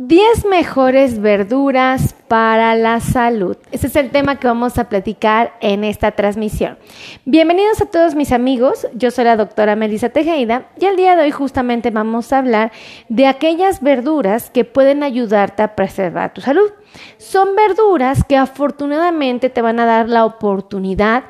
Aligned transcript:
10 0.00 0.44
mejores 0.44 1.20
verduras 1.20 2.14
para 2.28 2.76
la 2.76 3.00
salud. 3.00 3.56
Ese 3.72 3.88
es 3.88 3.96
el 3.96 4.10
tema 4.10 4.36
que 4.36 4.46
vamos 4.46 4.78
a 4.78 4.88
platicar 4.88 5.54
en 5.60 5.82
esta 5.82 6.12
transmisión. 6.12 6.78
Bienvenidos 7.24 7.80
a 7.80 7.86
todos 7.86 8.14
mis 8.14 8.30
amigos, 8.30 8.86
yo 8.94 9.10
soy 9.10 9.24
la 9.24 9.36
doctora 9.36 9.74
Melissa 9.74 10.10
Tejeda 10.10 10.68
y 10.78 10.84
el 10.84 10.94
día 10.94 11.16
de 11.16 11.24
hoy 11.24 11.32
justamente 11.32 11.90
vamos 11.90 12.32
a 12.32 12.38
hablar 12.38 12.70
de 13.08 13.26
aquellas 13.26 13.82
verduras 13.82 14.50
que 14.50 14.64
pueden 14.64 15.02
ayudarte 15.02 15.64
a 15.64 15.74
preservar 15.74 16.32
tu 16.32 16.42
salud. 16.42 16.70
Son 17.16 17.56
verduras 17.56 18.22
que 18.22 18.36
afortunadamente 18.36 19.50
te 19.50 19.62
van 19.62 19.80
a 19.80 19.84
dar 19.84 20.08
la 20.08 20.24
oportunidad 20.24 21.24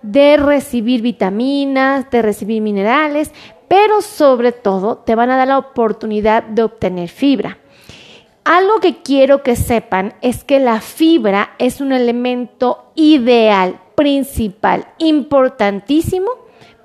de 0.00 0.38
recibir 0.38 1.02
vitaminas, 1.02 2.10
de 2.10 2.22
recibir 2.22 2.62
minerales, 2.62 3.34
pero 3.68 4.00
sobre 4.00 4.52
todo 4.52 4.96
te 4.96 5.14
van 5.14 5.30
a 5.30 5.36
dar 5.36 5.48
la 5.48 5.58
oportunidad 5.58 6.42
de 6.42 6.62
obtener 6.62 7.10
fibra. 7.10 7.58
Algo 8.44 8.78
que 8.80 8.98
quiero 8.98 9.42
que 9.42 9.56
sepan 9.56 10.12
es 10.20 10.44
que 10.44 10.60
la 10.60 10.82
fibra 10.82 11.52
es 11.58 11.80
un 11.80 11.92
elemento 11.92 12.90
ideal, 12.94 13.80
principal, 13.94 14.86
importantísimo 14.98 16.28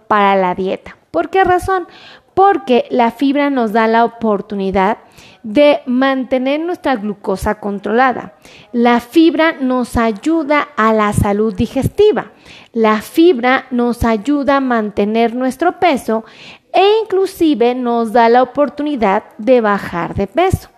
para 0.08 0.38
la 0.38 0.56
dieta. 0.56 0.96
¿Por 1.12 1.30
qué 1.30 1.44
razón? 1.44 1.86
Porque 2.34 2.86
la 2.92 3.12
fibra 3.12 3.50
nos 3.50 3.74
da 3.74 3.88
la 3.88 4.06
oportunidad 4.06 5.00
de 5.44 5.82
mantener 5.86 6.62
nuestra 6.62 6.96
glucosa 6.96 7.56
controlada. 7.56 8.36
La 8.72 9.02
fibra 9.02 9.52
nos 9.60 9.98
ayuda 9.98 10.70
a 10.78 10.94
la 10.94 11.12
salud 11.12 11.54
digestiva. 11.54 12.32
La 12.72 13.02
fibra 13.02 13.66
nos 13.70 14.06
ayuda 14.06 14.58
a 14.58 14.62
mantener 14.62 15.36
nuestro 15.36 15.78
peso 15.78 16.24
e 16.72 17.00
inclusive 17.04 17.76
nos 17.76 18.14
da 18.14 18.30
la 18.30 18.44
oportunidad 18.44 19.24
de 19.38 19.60
bajar 19.60 20.16
de 20.16 20.28
peso. 20.28 20.70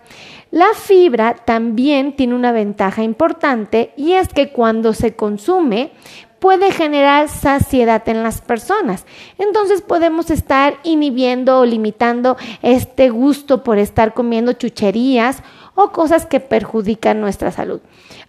La 0.52 0.73
fibra 0.73 1.34
también 1.34 2.16
tiene 2.18 2.35
una 2.35 2.52
ventaja 2.52 3.04
importante 3.04 3.94
y 3.96 4.13
es 4.13 4.27
que 4.27 4.52
cuando 4.52 4.94
se 4.94 5.16
consume 5.16 5.91
puede 6.40 6.71
generar 6.71 7.30
saciedad 7.30 8.07
en 8.10 8.21
las 8.24 8.41
personas. 8.41 9.05
Entonces 9.38 9.82
podemos 9.82 10.29
estar 10.29 10.77
inhibiendo 10.84 11.60
o 11.60 11.66
limitando 11.66 12.35
este 12.63 13.10
gusto 13.10 13.63
por 13.63 13.77
estar 13.77 14.13
comiendo 14.13 14.52
chucherías 14.54 15.41
o 15.76 15.91
cosas 15.91 16.26
que 16.26 16.41
perjudican 16.41 17.22
nuestra 17.22 17.52
salud. 17.52 17.79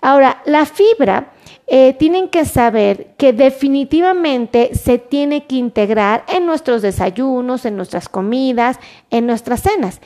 Ahora, 0.00 0.42
la 0.44 0.64
fibra 0.64 1.32
eh, 1.74 1.94
tienen 1.94 2.28
que 2.28 2.44
saber 2.44 3.14
que 3.16 3.32
definitivamente 3.32 4.74
se 4.74 4.98
tiene 4.98 5.46
que 5.46 5.54
integrar 5.54 6.22
en 6.28 6.44
nuestros 6.44 6.82
desayunos, 6.82 7.64
en 7.64 7.78
nuestras 7.78 8.10
comidas, 8.10 8.78
en 9.08 9.24
nuestras 9.24 9.62
cenas. 9.62 10.02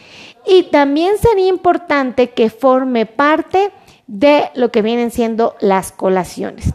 Y 0.47 0.70
también 0.70 1.19
sería 1.19 1.48
importante 1.48 2.31
que 2.31 2.50
forme 2.50 3.05
parte 3.05 3.72
de 4.06 4.44
lo 4.55 4.70
que 4.70 4.81
vienen 4.81 5.11
siendo 5.11 5.56
las 5.59 5.91
colaciones. 5.91 6.72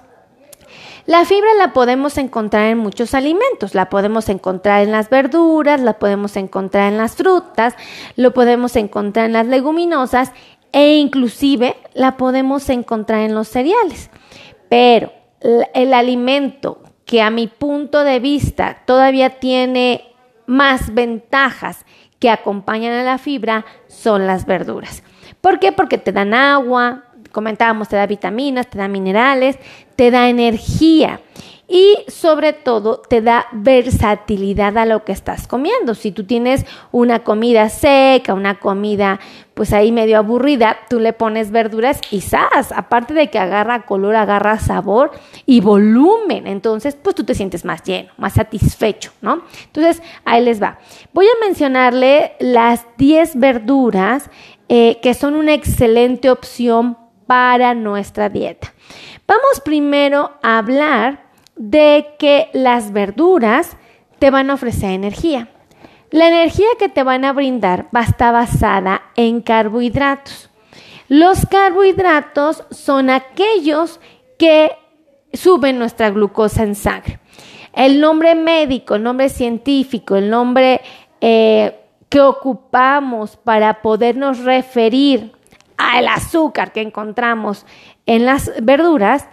La 1.05 1.23
fibra 1.23 1.53
la 1.57 1.71
podemos 1.71 2.17
encontrar 2.17 2.65
en 2.65 2.77
muchos 2.79 3.13
alimentos, 3.13 3.73
la 3.73 3.89
podemos 3.89 4.27
encontrar 4.27 4.83
en 4.83 4.91
las 4.91 5.09
verduras, 5.09 5.79
la 5.79 5.99
podemos 5.99 6.35
encontrar 6.35 6.91
en 6.91 6.97
las 6.97 7.15
frutas, 7.15 7.75
lo 8.17 8.33
podemos 8.33 8.75
encontrar 8.75 9.27
en 9.27 9.33
las 9.33 9.47
leguminosas 9.47 10.33
e 10.73 10.95
inclusive 10.97 11.77
la 11.93 12.17
podemos 12.17 12.67
encontrar 12.67 13.21
en 13.21 13.35
los 13.35 13.47
cereales. 13.47 14.09
Pero 14.71 15.11
el 15.73 15.93
alimento 15.93 16.81
que 17.03 17.21
a 17.21 17.29
mi 17.29 17.47
punto 17.47 18.05
de 18.05 18.21
vista 18.21 18.83
todavía 18.85 19.31
tiene 19.31 20.13
más 20.45 20.93
ventajas 20.93 21.85
que 22.19 22.29
acompañan 22.29 22.93
a 22.93 23.03
la 23.03 23.17
fibra 23.17 23.65
son 23.89 24.27
las 24.27 24.45
verduras. 24.45 25.03
¿Por 25.41 25.59
qué? 25.59 25.73
Porque 25.73 25.97
te 25.97 26.13
dan 26.13 26.33
agua, 26.33 27.03
comentábamos, 27.33 27.89
te 27.89 27.97
da 27.97 28.07
vitaminas, 28.07 28.69
te 28.69 28.77
da 28.77 28.87
minerales, 28.87 29.59
te 29.97 30.09
da 30.09 30.29
energía 30.29 31.19
y 31.71 31.95
sobre 32.09 32.51
todo 32.51 32.99
te 32.99 33.21
da 33.21 33.47
versatilidad 33.53 34.77
a 34.77 34.85
lo 34.85 35.05
que 35.05 35.13
estás 35.13 35.47
comiendo. 35.47 35.95
Si 35.95 36.11
tú 36.11 36.25
tienes 36.25 36.65
una 36.91 37.19
comida 37.19 37.69
seca, 37.69 38.33
una 38.33 38.59
comida 38.59 39.21
pues 39.53 39.71
ahí 39.71 39.93
medio 39.93 40.17
aburrida, 40.17 40.79
tú 40.89 40.99
le 40.99 41.13
pones 41.13 41.51
verduras 41.51 42.01
y 42.11 42.19
¡zas! 42.19 42.73
Aparte 42.73 43.13
de 43.13 43.29
que 43.29 43.39
agarra 43.39 43.85
color, 43.85 44.17
agarra 44.17 44.59
sabor 44.59 45.11
y 45.45 45.61
volumen. 45.61 46.45
Entonces, 46.45 46.97
pues 47.01 47.15
tú 47.15 47.23
te 47.23 47.35
sientes 47.35 47.63
más 47.63 47.83
lleno, 47.83 48.11
más 48.17 48.33
satisfecho, 48.33 49.13
¿no? 49.21 49.43
Entonces, 49.67 50.01
ahí 50.25 50.43
les 50.43 50.61
va. 50.61 50.77
Voy 51.13 51.25
a 51.27 51.45
mencionarle 51.45 52.33
las 52.39 52.85
10 52.97 53.39
verduras 53.39 54.29
eh, 54.67 54.99
que 55.01 55.13
son 55.13 55.35
una 55.35 55.53
excelente 55.53 56.29
opción 56.29 56.97
para 57.27 57.73
nuestra 57.75 58.27
dieta. 58.27 58.73
Vamos 59.25 59.61
primero 59.63 60.31
a 60.41 60.57
hablar 60.57 61.30
de 61.61 62.15
que 62.17 62.49
las 62.53 62.91
verduras 62.91 63.77
te 64.17 64.31
van 64.31 64.49
a 64.49 64.55
ofrecer 64.55 64.89
energía. 64.89 65.49
La 66.09 66.27
energía 66.27 66.65
que 66.79 66.89
te 66.89 67.03
van 67.03 67.23
a 67.23 67.33
brindar 67.33 67.87
va 67.95 67.99
a 67.99 68.05
estar 68.05 68.33
basada 68.33 69.03
en 69.15 69.41
carbohidratos. 69.41 70.49
Los 71.07 71.45
carbohidratos 71.45 72.63
son 72.71 73.11
aquellos 73.11 73.99
que 74.39 74.71
suben 75.33 75.77
nuestra 75.77 76.09
glucosa 76.09 76.63
en 76.63 76.73
sangre. 76.73 77.19
El 77.73 78.01
nombre 78.01 78.33
médico, 78.33 78.95
el 78.95 79.03
nombre 79.03 79.29
científico, 79.29 80.15
el 80.15 80.31
nombre 80.31 80.81
eh, 81.21 81.79
que 82.09 82.21
ocupamos 82.21 83.37
para 83.37 83.83
podernos 83.83 84.39
referir 84.39 85.31
al 85.77 86.07
azúcar 86.07 86.73
que 86.73 86.81
encontramos 86.81 87.67
en 88.07 88.25
las 88.25 88.51
verduras 88.63 89.27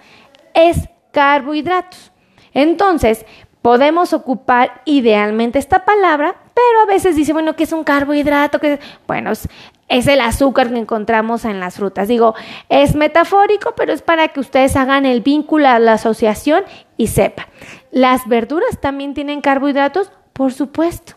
es 0.52 0.90
carbohidratos. 1.10 2.12
Entonces, 2.58 3.24
podemos 3.62 4.12
ocupar 4.12 4.82
idealmente 4.84 5.60
esta 5.60 5.84
palabra, 5.84 6.34
pero 6.54 6.82
a 6.82 6.86
veces 6.86 7.14
dice, 7.14 7.32
bueno, 7.32 7.54
¿qué 7.54 7.62
es 7.62 7.72
un 7.72 7.84
carbohidrato? 7.84 8.58
que 8.58 8.80
Bueno, 9.06 9.30
es, 9.30 10.06
el 10.08 10.20
azúcar 10.20 10.68
que 10.68 10.78
encontramos 10.78 11.44
en 11.44 11.60
las 11.60 11.76
frutas. 11.76 12.08
Digo, 12.08 12.34
es 12.68 12.96
metafórico, 12.96 13.74
pero 13.76 13.92
es 13.92 14.02
para 14.02 14.26
que 14.26 14.40
ustedes 14.40 14.74
hagan 14.74 15.06
el 15.06 15.20
vínculo 15.20 15.68
a 15.68 15.78
la 15.78 15.92
asociación 15.92 16.64
y 16.96 17.06
sepan. 17.06 17.46
¿Las 17.92 18.26
verduras 18.26 18.80
también 18.80 19.14
tienen 19.14 19.40
carbohidratos? 19.40 20.10
Por 20.32 20.52
supuesto 20.52 21.14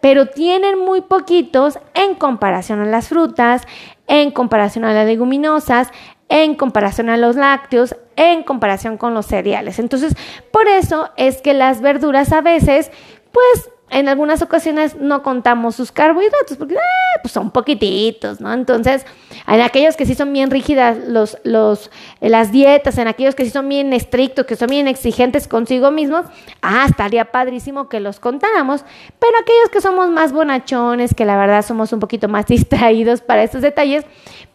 pero 0.00 0.26
tienen 0.26 0.78
muy 0.78 1.02
poquitos 1.02 1.78
en 1.94 2.14
comparación 2.14 2.80
a 2.80 2.86
las 2.86 3.08
frutas, 3.08 3.62
en 4.06 4.30
comparación 4.30 4.84
a 4.84 4.92
las 4.92 5.06
leguminosas, 5.06 5.90
en 6.30 6.54
comparación 6.54 7.10
a 7.10 7.16
los 7.16 7.36
lácteos, 7.36 7.96
en 8.20 8.42
comparación 8.42 8.98
con 8.98 9.14
los 9.14 9.26
cereales. 9.26 9.78
Entonces, 9.78 10.14
por 10.52 10.68
eso 10.68 11.10
es 11.16 11.40
que 11.40 11.54
las 11.54 11.80
verduras 11.80 12.32
a 12.32 12.42
veces, 12.42 12.90
pues 13.32 13.70
en 13.90 14.08
algunas 14.08 14.40
ocasiones 14.40 14.96
no 14.96 15.22
contamos 15.22 15.74
sus 15.74 15.90
carbohidratos 15.92 16.56
porque 16.56 16.76
ah, 16.76 17.20
pues 17.22 17.32
son 17.32 17.50
poquititos, 17.50 18.40
¿no? 18.40 18.52
Entonces, 18.52 19.04
en 19.46 19.60
aquellos 19.60 19.96
que 19.96 20.06
sí 20.06 20.14
son 20.14 20.32
bien 20.32 20.50
rígidas 20.50 20.96
los, 21.08 21.38
los, 21.42 21.90
las 22.20 22.52
dietas, 22.52 22.98
en 22.98 23.08
aquellos 23.08 23.34
que 23.34 23.44
sí 23.44 23.50
son 23.50 23.68
bien 23.68 23.92
estrictos, 23.92 24.46
que 24.46 24.56
son 24.56 24.68
bien 24.68 24.86
exigentes 24.86 25.48
consigo 25.48 25.90
mismos, 25.90 26.26
ah, 26.62 26.86
estaría 26.88 27.32
padrísimo 27.32 27.88
que 27.88 28.00
los 28.00 28.20
contáramos, 28.20 28.84
pero 29.18 29.32
aquellos 29.40 29.70
que 29.70 29.80
somos 29.80 30.08
más 30.08 30.32
bonachones, 30.32 31.14
que 31.14 31.24
la 31.24 31.36
verdad 31.36 31.64
somos 31.64 31.92
un 31.92 32.00
poquito 32.00 32.28
más 32.28 32.46
distraídos 32.48 33.20
para 33.20 33.42
estos 33.42 33.62
detalles, 33.62 34.04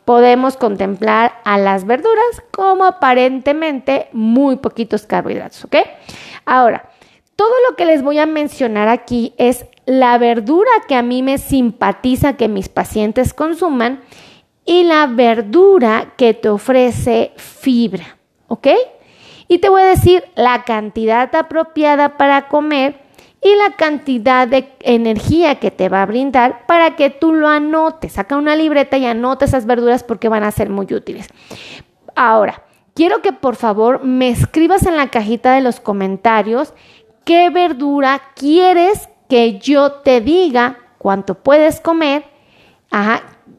podemos 0.05 0.55
contemplar 0.55 1.33
a 1.43 1.57
las 1.57 1.85
verduras 1.85 2.43
como 2.51 2.85
aparentemente 2.85 4.07
muy 4.13 4.57
poquitos 4.57 5.05
carbohidratos, 5.05 5.65
¿ok? 5.65 5.77
Ahora, 6.45 6.89
todo 7.35 7.53
lo 7.69 7.75
que 7.75 7.85
les 7.85 8.01
voy 8.01 8.19
a 8.19 8.25
mencionar 8.25 8.87
aquí 8.87 9.33
es 9.37 9.65
la 9.85 10.17
verdura 10.17 10.69
que 10.87 10.95
a 10.95 11.01
mí 11.01 11.21
me 11.21 11.37
simpatiza 11.37 12.37
que 12.37 12.47
mis 12.47 12.69
pacientes 12.69 13.33
consuman 13.33 14.01
y 14.65 14.83
la 14.83 15.05
verdura 15.07 16.13
que 16.17 16.33
te 16.33 16.49
ofrece 16.49 17.31
fibra, 17.35 18.17
¿ok? 18.47 18.67
Y 19.47 19.59
te 19.59 19.69
voy 19.69 19.83
a 19.83 19.87
decir 19.87 20.23
la 20.35 20.63
cantidad 20.63 21.33
apropiada 21.35 22.17
para 22.17 22.47
comer 22.47 22.99
y 23.41 23.55
la 23.57 23.75
cantidad 23.75 24.47
de 24.47 24.73
energía 24.79 25.59
que 25.59 25.69
te 25.69 25.87
va 25.87 26.01
a 26.01 26.07
brindar 26.07 26.65
para 26.65 26.95
que 26.95 27.11
tú 27.11 27.35
lo 27.35 27.47
anotes. 27.47 28.13
Saca 28.13 28.37
una 28.37 28.55
libreta 28.55 28.97
y 28.97 29.05
anota 29.05 29.45
esas 29.45 29.67
verduras 29.67 30.03
porque 30.03 30.29
van 30.29 30.43
a 30.43 30.51
ser 30.51 30.71
muy 30.71 30.91
útiles. 30.91 31.27
Ahora, 32.15 32.63
quiero 32.95 33.21
que 33.21 33.33
por 33.33 33.55
favor 33.55 34.03
me 34.03 34.29
escribas 34.29 34.87
en 34.87 34.95
la 34.95 35.09
cajita 35.09 35.53
de 35.53 35.61
los 35.61 35.79
comentarios 35.79 36.73
qué 37.25 37.49
verdura 37.49 38.21
quieres 38.35 39.09
que 39.27 39.59
yo 39.59 39.91
te 39.91 40.21
diga 40.21 40.77
cuánto 40.97 41.35
puedes 41.35 41.81
comer 41.81 42.23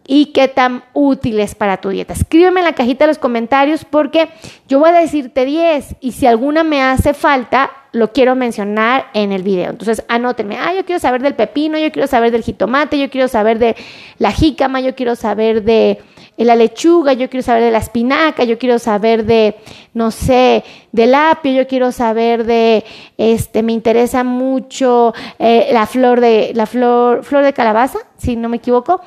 y 0.07 0.27
qué 0.27 0.49
tan 0.49 0.85
útil 0.95 1.41
es 1.41 1.55
para 1.55 1.81
tu 1.81 1.91
dieta. 1.91 2.15
Escríbeme 2.15 2.61
en 2.61 2.67
la 2.67 2.75
cajita 2.75 3.05
de 3.05 3.09
los 3.09 3.19
comentarios 3.19 3.85
porque 3.85 4.31
yo 4.67 4.79
voy 4.79 4.91
a 4.91 4.93
decirte 4.93 5.45
10 5.45 5.97
y 6.01 6.13
si 6.13 6.27
alguna 6.27 6.65
me 6.65 6.83
hace 6.83 7.13
falta, 7.13 7.71
lo 7.93 8.13
quiero 8.13 8.35
mencionar 8.35 9.07
en 9.15 9.33
el 9.33 9.43
video. 9.43 9.71
Entonces, 9.71 10.05
anótenme, 10.09 10.59
ah, 10.59 10.75
yo 10.75 10.85
quiero 10.85 11.01
saber 11.01 11.23
del 11.23 11.35
pepino, 11.35 11.79
yo 11.79 11.91
quiero 11.93 12.09
saber 12.09 12.31
del 12.31 12.43
jitomate, 12.43 12.99
yo 12.99 13.11
quiero 13.11 13.29
saber 13.29 13.59
de 13.59 13.77
la 14.19 14.33
jícama, 14.33 14.81
yo 14.81 14.95
quiero 14.95 15.17
saber 15.17 15.63
de 15.63 15.99
la 16.45 16.55
lechuga, 16.55 17.15
yo 17.15 17.31
quiero 17.31 17.43
saber 17.43 17.63
de 17.63 17.71
la 17.71 17.79
espinaca, 17.79 18.45
yo 18.45 18.59
quiero 18.59 18.79
saber 18.79 19.25
de, 19.25 19.57
no 19.95 20.11
sé, 20.11 20.65
del 20.93 21.15
apio, 21.15 21.53
yo 21.53 21.67
quiero 21.67 21.93
saber 21.93 22.45
de, 22.45 22.85
este, 23.17 23.63
me 23.63 23.73
interesa 23.73 24.23
mucho 24.23 25.15
eh, 25.39 25.71
la 25.73 25.87
flor 25.87 26.21
de, 26.21 26.53
la 26.55 26.67
flor, 26.67 27.25
flor 27.25 27.43
de 27.45 27.55
calabaza, 27.55 28.01
si 28.19 28.37
no 28.37 28.49
me 28.49 28.59
equivoco. 28.59 29.01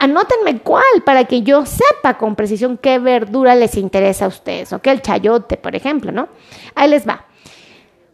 Anótenme 0.00 0.58
cuál 0.58 1.02
para 1.04 1.24
que 1.24 1.42
yo 1.42 1.64
sepa 1.66 2.18
con 2.18 2.34
precisión 2.34 2.76
qué 2.76 2.98
verdura 2.98 3.54
les 3.54 3.76
interesa 3.76 4.24
a 4.24 4.28
ustedes, 4.28 4.72
¿ok? 4.72 4.86
El 4.88 5.02
chayote, 5.02 5.56
por 5.56 5.76
ejemplo, 5.76 6.10
¿no? 6.10 6.28
Ahí 6.74 6.90
les 6.90 7.06
va. 7.06 7.26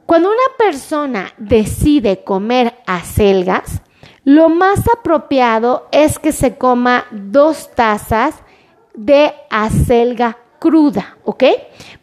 Cuando 0.09 0.31
una 0.31 0.57
persona 0.57 1.35
decide 1.37 2.25
comer 2.25 2.79
acelgas, 2.87 3.83
lo 4.25 4.49
más 4.49 4.81
apropiado 4.89 5.87
es 5.93 6.19
que 6.19 6.33
se 6.33 6.57
coma 6.57 7.05
dos 7.11 7.75
tazas 7.75 8.37
de 8.95 9.35
acelga 9.51 10.39
cruda, 10.59 11.19
¿ok? 11.25 11.45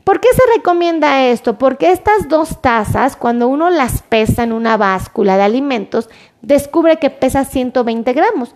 ¿Por 0.04 0.20
qué 0.20 0.28
se 0.34 0.56
recomienda 0.56 1.26
esto? 1.26 1.58
Porque 1.58 1.92
estas 1.92 2.30
dos 2.30 2.62
tazas, 2.62 3.16
cuando 3.16 3.48
uno 3.48 3.72
las 3.72 4.04
pesa 4.04 4.44
en 4.44 4.54
una 4.54 4.78
báscula 4.78 5.36
de 5.36 5.42
alimentos, 5.42 6.08
descubre 6.44 7.00
que 7.00 7.10
pesa 7.10 7.44
120 7.44 8.14
gramos. 8.14 8.54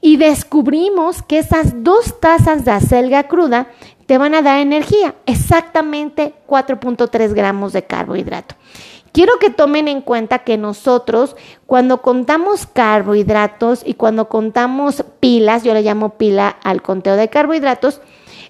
Y 0.00 0.16
descubrimos 0.16 1.22
que 1.22 1.38
esas 1.38 1.84
dos 1.84 2.18
tazas 2.18 2.64
de 2.64 2.70
acelga 2.70 3.24
cruda 3.24 3.66
te 4.06 4.16
van 4.16 4.34
a 4.34 4.40
dar 4.40 4.60
energía, 4.60 5.16
exactamente 5.26 6.32
4.3 6.46 7.34
gramos 7.34 7.74
de 7.74 7.84
carbohidrato. 7.84 8.54
Quiero 9.16 9.38
que 9.38 9.48
tomen 9.48 9.88
en 9.88 10.02
cuenta 10.02 10.40
que 10.40 10.58
nosotros 10.58 11.36
cuando 11.64 12.02
contamos 12.02 12.66
carbohidratos 12.66 13.80
y 13.82 13.94
cuando 13.94 14.28
contamos 14.28 15.06
pilas, 15.20 15.64
yo 15.64 15.72
le 15.72 15.80
llamo 15.80 16.18
pila 16.18 16.58
al 16.62 16.82
conteo 16.82 17.16
de 17.16 17.30
carbohidratos, 17.30 18.02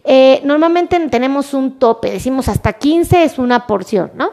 eh, 0.03 0.41
normalmente 0.43 0.99
tenemos 1.09 1.55
un 1.55 1.79
tope, 1.79 2.11
decimos 2.11 2.49
hasta 2.49 2.73
15 2.73 3.23
es 3.23 3.39
una 3.39 3.69
porción, 3.69 4.11
¿no? 4.17 4.33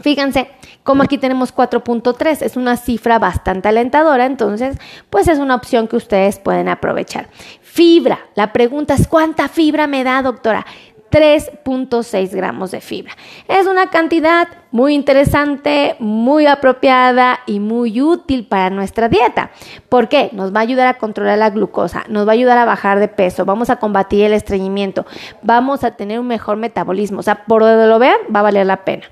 Fíjense, 0.00 0.48
como 0.84 1.02
aquí 1.02 1.18
tenemos 1.18 1.52
4.3, 1.52 2.42
es 2.42 2.56
una 2.56 2.76
cifra 2.76 3.18
bastante 3.18 3.66
alentadora, 3.66 4.26
entonces, 4.26 4.78
pues 5.10 5.26
es 5.26 5.40
una 5.40 5.56
opción 5.56 5.88
que 5.88 5.96
ustedes 5.96 6.38
pueden 6.38 6.68
aprovechar. 6.68 7.30
Fibra, 7.62 8.20
la 8.36 8.52
pregunta 8.52 8.94
es, 8.94 9.08
¿cuánta 9.08 9.48
fibra 9.48 9.88
me 9.88 10.04
da, 10.04 10.22
doctora? 10.22 10.64
3.6 11.10 12.30
gramos 12.34 12.70
de 12.70 12.80
fibra. 12.80 13.16
Es 13.46 13.66
una 13.66 13.90
cantidad 13.90 14.48
muy 14.70 14.94
interesante, 14.94 15.96
muy 15.98 16.46
apropiada 16.46 17.40
y 17.46 17.60
muy 17.60 18.00
útil 18.00 18.46
para 18.46 18.70
nuestra 18.70 19.08
dieta. 19.08 19.50
¿Por 19.88 20.08
qué? 20.08 20.30
Nos 20.32 20.54
va 20.54 20.60
a 20.60 20.62
ayudar 20.62 20.86
a 20.86 20.94
controlar 20.94 21.38
la 21.38 21.50
glucosa, 21.50 22.04
nos 22.08 22.26
va 22.26 22.32
a 22.32 22.34
ayudar 22.34 22.58
a 22.58 22.64
bajar 22.64 22.98
de 22.98 23.08
peso, 23.08 23.44
vamos 23.44 23.70
a 23.70 23.76
combatir 23.76 24.24
el 24.24 24.32
estreñimiento, 24.32 25.06
vamos 25.42 25.84
a 25.84 25.92
tener 25.92 26.20
un 26.20 26.26
mejor 26.26 26.56
metabolismo. 26.56 27.20
O 27.20 27.22
sea, 27.22 27.44
por 27.46 27.62
donde 27.62 27.86
lo 27.86 27.98
vean, 27.98 28.18
va 28.34 28.40
a 28.40 28.44
valer 28.44 28.66
la 28.66 28.84
pena. 28.84 29.04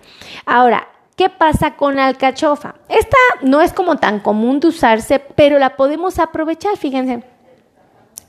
Ahora, 0.44 0.88
¿Qué 1.16 1.30
pasa 1.30 1.76
con 1.76 1.96
la 1.96 2.08
alcachofa? 2.08 2.74
Esta 2.90 3.16
no 3.40 3.62
es 3.62 3.72
como 3.72 3.96
tan 3.96 4.20
común 4.20 4.60
de 4.60 4.68
usarse, 4.68 5.18
pero 5.18 5.58
la 5.58 5.74
podemos 5.74 6.18
aprovechar, 6.18 6.76
fíjense. 6.76 7.22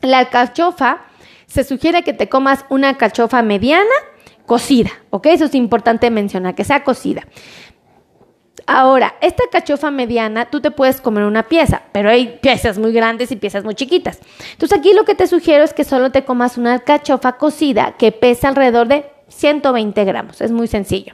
La 0.01 0.19
alcachofa 0.19 0.99
se 1.47 1.63
sugiere 1.63 2.03
que 2.03 2.13
te 2.13 2.29
comas 2.29 2.65
una 2.69 2.97
cachofa 2.97 3.41
mediana 3.41 3.95
cocida, 4.45 4.91
¿ok? 5.09 5.27
Eso 5.27 5.45
es 5.45 5.55
importante 5.55 6.09
mencionar, 6.11 6.55
que 6.55 6.63
sea 6.63 6.83
cocida. 6.83 7.25
Ahora, 8.65 9.15
esta 9.21 9.43
cachofa 9.49 9.91
mediana, 9.91 10.49
tú 10.49 10.59
te 10.59 10.71
puedes 10.71 10.99
comer 10.99 11.23
una 11.23 11.43
pieza, 11.43 11.83
pero 11.93 12.09
hay 12.09 12.39
piezas 12.41 12.77
muy 12.77 12.91
grandes 12.91 13.31
y 13.31 13.37
piezas 13.37 13.63
muy 13.63 13.75
chiquitas. 13.75 14.19
Entonces 14.51 14.77
aquí 14.77 14.93
lo 14.93 15.05
que 15.05 15.15
te 15.15 15.27
sugiero 15.27 15.63
es 15.63 15.73
que 15.73 15.85
solo 15.85 16.11
te 16.11 16.25
comas 16.25 16.57
una 16.57 16.79
cachofa 16.79 17.37
cocida 17.37 17.95
que 17.97 18.11
pesa 18.11 18.49
alrededor 18.49 18.87
de 18.87 19.09
120 19.29 20.03
gramos, 20.05 20.41
es 20.41 20.51
muy 20.51 20.67
sencillo. 20.67 21.13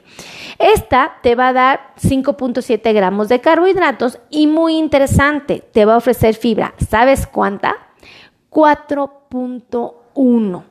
Esta 0.58 1.16
te 1.22 1.34
va 1.34 1.48
a 1.48 1.52
dar 1.52 1.94
5.7 2.00 2.92
gramos 2.92 3.28
de 3.28 3.40
carbohidratos 3.40 4.18
y 4.30 4.46
muy 4.46 4.76
interesante, 4.76 5.62
te 5.72 5.84
va 5.84 5.94
a 5.94 5.98
ofrecer 5.98 6.34
fibra. 6.34 6.74
¿Sabes 6.88 7.26
cuánta? 7.26 7.76
4.1 8.50 10.03
uno. 10.14 10.64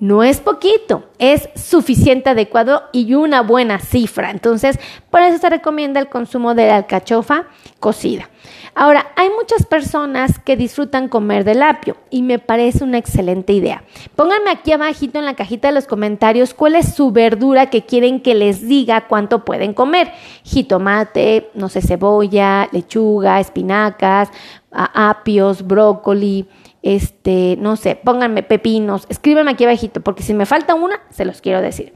No 0.00 0.22
es 0.22 0.40
poquito, 0.40 1.08
es 1.18 1.48
suficiente 1.56 2.30
adecuado 2.30 2.84
y 2.92 3.14
una 3.14 3.42
buena 3.42 3.80
cifra. 3.80 4.30
Entonces, 4.30 4.78
por 5.10 5.22
eso 5.22 5.38
se 5.38 5.50
recomienda 5.50 5.98
el 5.98 6.08
consumo 6.08 6.54
de 6.54 6.68
la 6.68 6.76
alcachofa 6.76 7.46
cocida. 7.80 8.30
Ahora, 8.76 9.08
hay 9.16 9.28
muchas 9.30 9.66
personas 9.66 10.38
que 10.38 10.56
disfrutan 10.56 11.08
comer 11.08 11.42
del 11.42 11.64
apio 11.64 11.96
y 12.10 12.22
me 12.22 12.38
parece 12.38 12.84
una 12.84 12.98
excelente 12.98 13.52
idea. 13.52 13.82
Pónganme 14.14 14.50
aquí 14.52 14.70
abajito 14.70 15.18
en 15.18 15.24
la 15.24 15.34
cajita 15.34 15.66
de 15.66 15.74
los 15.74 15.88
comentarios 15.88 16.54
cuál 16.54 16.76
es 16.76 16.94
su 16.94 17.10
verdura 17.10 17.70
que 17.70 17.84
quieren 17.84 18.20
que 18.20 18.36
les 18.36 18.68
diga 18.68 19.08
cuánto 19.08 19.44
pueden 19.44 19.74
comer. 19.74 20.12
Jitomate, 20.44 21.50
no 21.54 21.68
sé, 21.68 21.82
cebolla, 21.82 22.68
lechuga, 22.70 23.40
espinacas, 23.40 24.30
apios, 24.70 25.66
brócoli, 25.66 26.46
este, 26.82 27.56
no 27.58 27.76
sé, 27.76 27.96
pónganme 27.96 28.42
pepinos, 28.42 29.06
escríbanme 29.08 29.52
aquí 29.52 29.64
abajito, 29.64 30.00
porque 30.00 30.22
si 30.22 30.34
me 30.34 30.46
falta 30.46 30.74
una, 30.74 31.00
se 31.10 31.24
los 31.24 31.40
quiero 31.40 31.60
decir. 31.60 31.92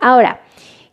Ahora, 0.00 0.40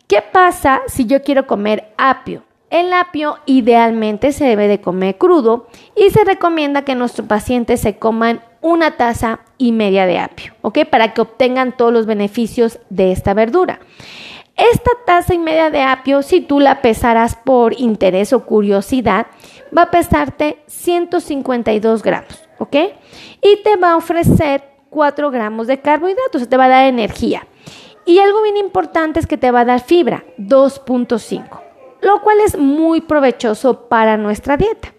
¿qué 0.06 0.22
pasa 0.22 0.82
si 0.86 1.06
yo 1.06 1.22
quiero 1.22 1.46
comer 1.46 1.92
apio? 1.96 2.42
El 2.70 2.92
apio 2.92 3.38
idealmente 3.46 4.32
se 4.32 4.46
debe 4.46 4.66
de 4.66 4.80
comer 4.80 5.16
crudo 5.16 5.68
y 5.94 6.10
se 6.10 6.24
recomienda 6.24 6.82
que 6.82 6.94
nuestros 6.94 7.28
pacientes 7.28 7.80
se 7.80 7.98
coman 7.98 8.40
una 8.62 8.96
taza 8.96 9.40
y 9.58 9.72
media 9.72 10.06
de 10.06 10.18
apio, 10.18 10.54
¿ok? 10.62 10.80
Para 10.90 11.12
que 11.12 11.20
obtengan 11.20 11.76
todos 11.76 11.92
los 11.92 12.06
beneficios 12.06 12.80
de 12.90 13.12
esta 13.12 13.34
verdura. 13.34 13.78
Esta 14.56 14.90
taza 15.04 15.34
y 15.34 15.38
media 15.38 15.70
de 15.70 15.82
apio, 15.82 16.22
si 16.22 16.40
tú 16.40 16.60
la 16.60 16.80
pesaras 16.80 17.34
por 17.34 17.78
interés 17.78 18.32
o 18.32 18.44
curiosidad, 18.44 19.26
va 19.76 19.82
a 19.82 19.90
pesarte 19.90 20.62
152 20.66 22.02
gramos. 22.02 22.44
¿ok? 22.58 22.76
Y 23.42 23.62
te 23.62 23.76
va 23.76 23.92
a 23.92 23.96
ofrecer 23.96 24.64
4 24.90 25.30
gramos 25.30 25.66
de 25.66 25.80
carbohidratos, 25.80 26.48
te 26.48 26.56
va 26.56 26.66
a 26.66 26.68
dar 26.68 26.86
energía. 26.86 27.46
Y 28.06 28.18
algo 28.18 28.42
bien 28.42 28.56
importante 28.56 29.18
es 29.18 29.26
que 29.26 29.38
te 29.38 29.50
va 29.50 29.60
a 29.60 29.64
dar 29.64 29.80
fibra, 29.80 30.24
2.5, 30.38 31.60
lo 32.02 32.20
cual 32.22 32.38
es 32.44 32.56
muy 32.56 33.00
provechoso 33.00 33.88
para 33.88 34.16
nuestra 34.16 34.56
dieta. 34.56 34.93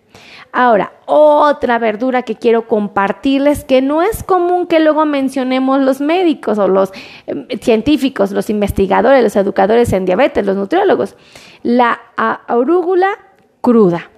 Ahora, 0.57 0.93
otra 1.05 1.79
verdura 1.79 2.21
que 2.21 2.35
quiero 2.35 2.65
compartirles 2.65 3.65
que 3.65 3.81
no 3.81 4.01
es 4.01 4.23
común 4.23 4.67
que 4.67 4.79
luego 4.79 5.05
mencionemos 5.05 5.81
los 5.81 5.99
médicos 5.99 6.57
o 6.59 6.69
los 6.69 6.93
em, 7.27 7.45
científicos, 7.59 8.31
los 8.31 8.49
investigadores, 8.49 9.21
los 9.21 9.35
educadores 9.35 9.91
en 9.91 10.05
diabetes, 10.05 10.45
los 10.45 10.55
nutriólogos, 10.55 11.17
la 11.61 11.99
arúgula 12.15 13.09
cruda. 13.59 14.09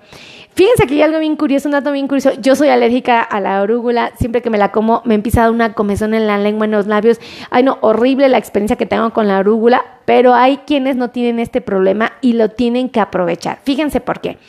Fíjense 0.58 0.92
hay 0.92 1.04
algo 1.04 1.20
bien 1.20 1.36
curioso, 1.36 1.68
un 1.68 1.74
dato 1.74 1.92
bien 1.92 2.08
curioso. 2.08 2.32
Yo 2.42 2.56
soy 2.56 2.70
alérgica 2.70 3.22
a 3.22 3.40
la 3.40 3.60
arúgula. 3.62 4.14
Siempre 4.18 4.42
que 4.42 4.50
me 4.50 4.58
la 4.58 4.72
como, 4.72 5.04
me 5.06 5.14
empieza 5.14 5.42
a 5.42 5.44
dar 5.44 5.52
una 5.52 5.74
comezón 5.74 6.16
en 6.16 6.26
la 6.26 6.40
lengua, 6.40 6.66
en 6.66 6.72
los 6.72 6.88
labios. 6.88 7.20
Ay, 7.52 7.62
no, 7.62 7.78
horrible 7.82 8.28
la 8.28 8.40
experiencia 8.40 8.76
que 8.76 8.88
tengo 8.88 9.14
con 9.14 9.28
la 9.28 9.38
arúgula. 9.38 9.86
Pero 10.06 10.34
hay 10.34 10.58
quienes 10.66 10.96
no 10.96 11.12
tienen 11.12 11.38
este 11.38 11.62
problema 11.62 12.14
y 12.22 12.34
lo 12.34 12.50
tienen 12.50 12.90
que 12.90 13.00
aprovechar. 13.00 13.60
Fíjense 13.66 14.00
por 14.00 14.20
qué. 14.20 14.40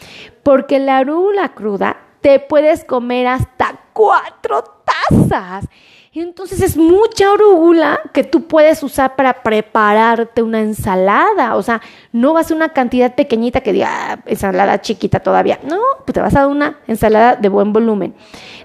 Porque 0.43 0.79
la 0.79 0.97
arúgula 0.97 1.51
cruda 1.51 1.99
te 2.23 2.41
puedes 2.41 2.87
comer 2.87 3.27
hasta 3.27 3.79
cuatro 3.93 4.65
tazas. 4.87 5.67
Entonces 6.15 6.63
es 6.63 6.77
mucha 6.77 7.33
arúgula 7.33 8.01
que 8.13 8.25
tú 8.25 8.47
puedes 8.47 8.83
usar 8.83 9.15
para 9.15 9.43
prepararte 9.43 10.43
una 10.43 10.61
ensalada. 10.61 11.55
O 11.57 11.63
sea, 11.63 11.81
no 12.13 12.33
vas 12.33 12.51
a 12.51 12.55
una 12.55 12.71
cantidad 12.71 13.15
pequeñita 13.15 13.61
que 13.61 13.73
diga 13.73 13.89
ah, 13.91 14.19
ensalada 14.27 14.81
chiquita 14.81 15.21
todavía. 15.21 15.61
No, 15.65 15.81
pues 16.05 16.15
te 16.15 16.21
vas 16.21 16.35
a 16.35 16.41
dar 16.41 16.49
una 16.49 16.79
ensalada 16.87 17.37
de 17.37 17.49
buen 17.49 17.73
volumen. 17.73 18.15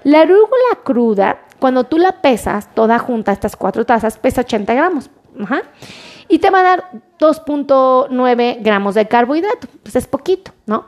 La 0.04 0.22
arúgula 0.22 0.80
cruda, 0.84 1.42
cuando 1.58 1.84
tú 1.84 1.98
la 1.98 2.22
pesas 2.22 2.74
toda 2.74 2.98
junta, 2.98 3.32
estas 3.32 3.56
cuatro 3.56 3.84
tazas, 3.84 4.18
pesa 4.18 4.40
80 4.40 4.74
gramos. 4.74 5.10
Y 6.28 6.38
te 6.38 6.50
va 6.50 6.60
a 6.60 6.62
dar 6.62 6.90
2.9 7.18 8.58
gramos 8.60 8.94
de 8.94 9.06
carbohidrato. 9.06 9.68
Pues 9.82 9.96
es 9.96 10.06
poquito, 10.06 10.52
¿no? 10.66 10.86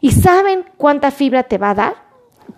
¿Y 0.00 0.12
saben 0.12 0.64
cuánta 0.78 1.10
fibra 1.10 1.42
te 1.42 1.58
va 1.58 1.70
a 1.70 1.74
dar? 1.74 2.09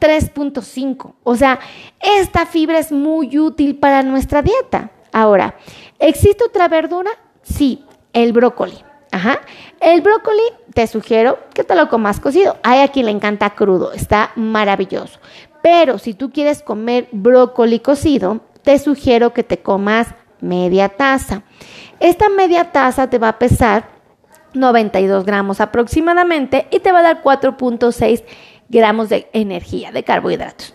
3.5. 0.02 1.14
O 1.22 1.36
sea, 1.36 1.60
esta 2.00 2.44
fibra 2.44 2.80
es 2.80 2.90
muy 2.90 3.38
útil 3.38 3.76
para 3.76 4.02
nuestra 4.02 4.42
dieta. 4.42 4.90
Ahora, 5.12 5.54
¿existe 6.00 6.44
otra 6.44 6.66
verdura? 6.66 7.10
Sí, 7.42 7.84
el 8.12 8.32
brócoli. 8.32 8.78
Ajá. 9.12 9.40
El 9.78 10.00
brócoli 10.00 10.42
te 10.74 10.86
sugiero 10.86 11.38
que 11.54 11.62
te 11.62 11.76
lo 11.76 11.88
comas 11.88 12.18
cocido. 12.18 12.56
Hay 12.64 12.80
a 12.80 12.88
quien 12.88 13.06
le 13.06 13.12
encanta 13.12 13.50
crudo, 13.50 13.92
está 13.92 14.32
maravilloso. 14.34 15.20
Pero 15.62 15.98
si 15.98 16.14
tú 16.14 16.32
quieres 16.32 16.62
comer 16.62 17.08
brócoli 17.12 17.78
cocido, 17.78 18.40
te 18.62 18.78
sugiero 18.78 19.32
que 19.32 19.44
te 19.44 19.58
comas 19.58 20.08
media 20.40 20.88
taza. 20.88 21.42
Esta 22.00 22.28
media 22.28 22.72
taza 22.72 23.08
te 23.08 23.18
va 23.18 23.28
a 23.28 23.38
pesar 23.38 23.92
92 24.54 25.24
gramos 25.24 25.60
aproximadamente 25.60 26.66
y 26.70 26.80
te 26.80 26.92
va 26.92 27.00
a 27.00 27.02
dar 27.02 27.22
4.6 27.22 28.24
gramos 28.72 29.10
de 29.10 29.28
energía, 29.32 29.92
de 29.92 30.02
carbohidratos. 30.02 30.74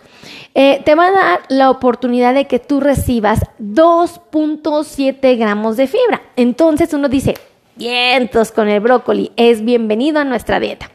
Eh, 0.54 0.80
te 0.84 0.94
va 0.94 1.08
a 1.08 1.12
dar 1.12 1.40
la 1.48 1.68
oportunidad 1.68 2.32
de 2.32 2.46
que 2.46 2.58
tú 2.58 2.80
recibas 2.80 3.40
2.7 3.60 5.36
gramos 5.36 5.76
de 5.76 5.86
fibra. 5.86 6.22
Entonces 6.36 6.94
uno 6.94 7.08
dice, 7.08 7.34
vientos 7.76 8.52
con 8.52 8.68
el 8.68 8.80
brócoli, 8.80 9.32
es 9.36 9.64
bienvenido 9.64 10.20
a 10.20 10.24
nuestra 10.24 10.60
dieta. 10.60 10.90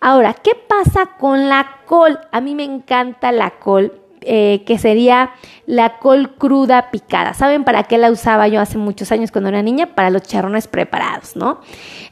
Ahora, 0.00 0.34
¿qué 0.34 0.52
pasa 0.54 1.16
con 1.18 1.48
la 1.48 1.78
col? 1.86 2.18
A 2.32 2.40
mí 2.40 2.54
me 2.54 2.64
encanta 2.64 3.32
la 3.32 3.50
col 3.50 4.00
eh, 4.22 4.62
que 4.66 4.78
sería 4.78 5.32
la 5.66 5.98
col 5.98 6.34
cruda 6.36 6.90
picada. 6.90 7.34
¿Saben 7.34 7.64
para 7.64 7.84
qué 7.84 7.98
la 7.98 8.10
usaba 8.10 8.48
yo 8.48 8.60
hace 8.60 8.78
muchos 8.78 9.12
años 9.12 9.30
cuando 9.30 9.48
era 9.48 9.62
niña? 9.62 9.94
Para 9.94 10.10
los 10.10 10.22
charrones 10.22 10.68
preparados, 10.68 11.36
¿no? 11.36 11.60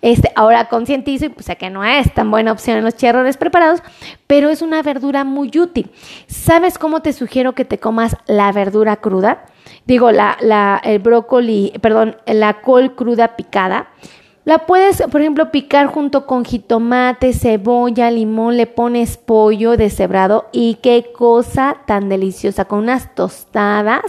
Este, 0.00 0.30
ahora 0.36 0.68
concientizo 0.68 1.26
y 1.26 1.28
pues 1.28 1.46
sé 1.46 1.56
que 1.56 1.70
no 1.70 1.84
es 1.84 2.12
tan 2.14 2.30
buena 2.30 2.52
opción 2.52 2.78
en 2.78 2.84
los 2.84 2.96
charrones 2.96 3.36
preparados, 3.36 3.82
pero 4.26 4.48
es 4.48 4.62
una 4.62 4.82
verdura 4.82 5.24
muy 5.24 5.50
útil. 5.58 5.90
¿Sabes 6.26 6.78
cómo 6.78 7.02
te 7.02 7.12
sugiero 7.12 7.54
que 7.54 7.64
te 7.64 7.78
comas 7.78 8.16
la 8.26 8.52
verdura 8.52 8.96
cruda? 8.96 9.44
Digo, 9.86 10.10
el 10.10 10.98
brócoli, 11.00 11.72
perdón, 11.80 12.16
la 12.26 12.60
col 12.60 12.94
cruda 12.94 13.36
picada. 13.36 13.88
La 14.48 14.60
puedes, 14.60 15.02
por 15.02 15.20
ejemplo, 15.20 15.50
picar 15.50 15.88
junto 15.88 16.24
con 16.24 16.42
jitomate, 16.42 17.34
cebolla, 17.34 18.10
limón, 18.10 18.56
le 18.56 18.66
pones 18.66 19.18
pollo 19.18 19.76
deshebrado 19.76 20.48
y 20.52 20.76
qué 20.76 21.12
cosa 21.14 21.76
tan 21.86 22.08
deliciosa 22.08 22.64
con 22.64 22.78
unas 22.78 23.14
tostadas. 23.14 24.04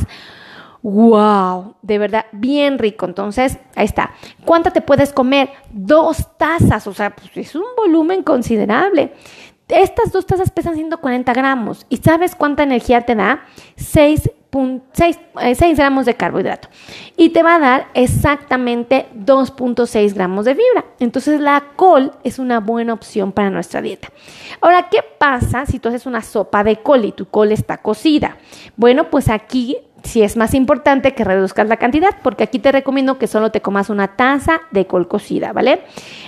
¡Wow! 0.82 1.76
De 1.82 1.98
verdad, 1.98 2.26
bien 2.32 2.80
rico. 2.80 3.06
Entonces, 3.06 3.58
ahí 3.76 3.84
está. 3.84 4.12
¿Cuánta 4.46 4.72
te 4.72 4.80
puedes 4.80 5.12
comer? 5.12 5.50
Dos 5.74 6.26
tazas, 6.38 6.88
o 6.88 6.94
sea, 6.94 7.14
pues 7.14 7.36
es 7.36 7.56
un 7.56 7.66
volumen 7.76 8.24
considerable. 8.24 9.12
Estas 9.68 10.14
dos 10.14 10.26
tazas 10.26 10.52
pesan 10.52 10.76
140 10.76 11.34
gramos. 11.34 11.86
¿Y 11.90 11.98
sabes 11.98 12.34
cuánta 12.34 12.64
energía 12.64 13.02
te 13.02 13.16
da? 13.16 13.42
6 13.76 14.32
6, 14.52 15.20
eh, 15.42 15.74
gramos 15.76 16.08
de 16.08 16.16
carbohidrato 16.16 16.70
y 17.16 17.30
te 17.30 17.44
va 17.44 17.56
a 17.56 17.60
dar 17.60 17.88
exactamente 17.94 19.06
2.6 19.16 20.14
gramos 20.16 20.46
de 20.46 20.56
fibra. 20.56 20.86
Entonces 21.00 21.40
la 21.40 21.64
col 21.76 22.14
es 22.24 22.40
una 22.40 22.60
buena 22.60 22.94
opción 22.94 23.32
para 23.32 23.52
nuestra 23.52 23.82
dieta. 23.82 24.10
Ahora, 24.60 24.90
¿qué 24.90 25.00
pasa 25.18 25.66
si 25.68 25.80
tú 25.80 25.90
haces 25.90 26.08
una 26.08 26.22
sopa 26.22 26.64
de 26.64 26.78
col 26.78 27.06
y 27.06 27.12
tu 27.12 27.28
col 27.28 27.52
está 27.52 27.78
cocida? 27.78 28.38
Bueno, 28.76 29.10
pues 29.12 29.30
aquí 29.30 29.78
si 30.04 30.22
es 30.22 30.38
más 30.38 30.54
importante 30.54 31.14
que 31.14 31.24
reduzcas 31.24 31.68
la 31.68 31.78
cantidad, 31.78 32.16
porque 32.24 32.44
aquí 32.44 32.60
te 32.60 32.72
recomiendo 32.72 33.18
que 33.18 33.28
solo 33.28 33.52
te 33.52 33.62
comas 33.62 33.90
una 33.90 34.16
taza 34.16 34.62
de 34.72 34.86
col 34.88 35.08
cocida, 35.08 35.54
¿vale? 35.54 35.82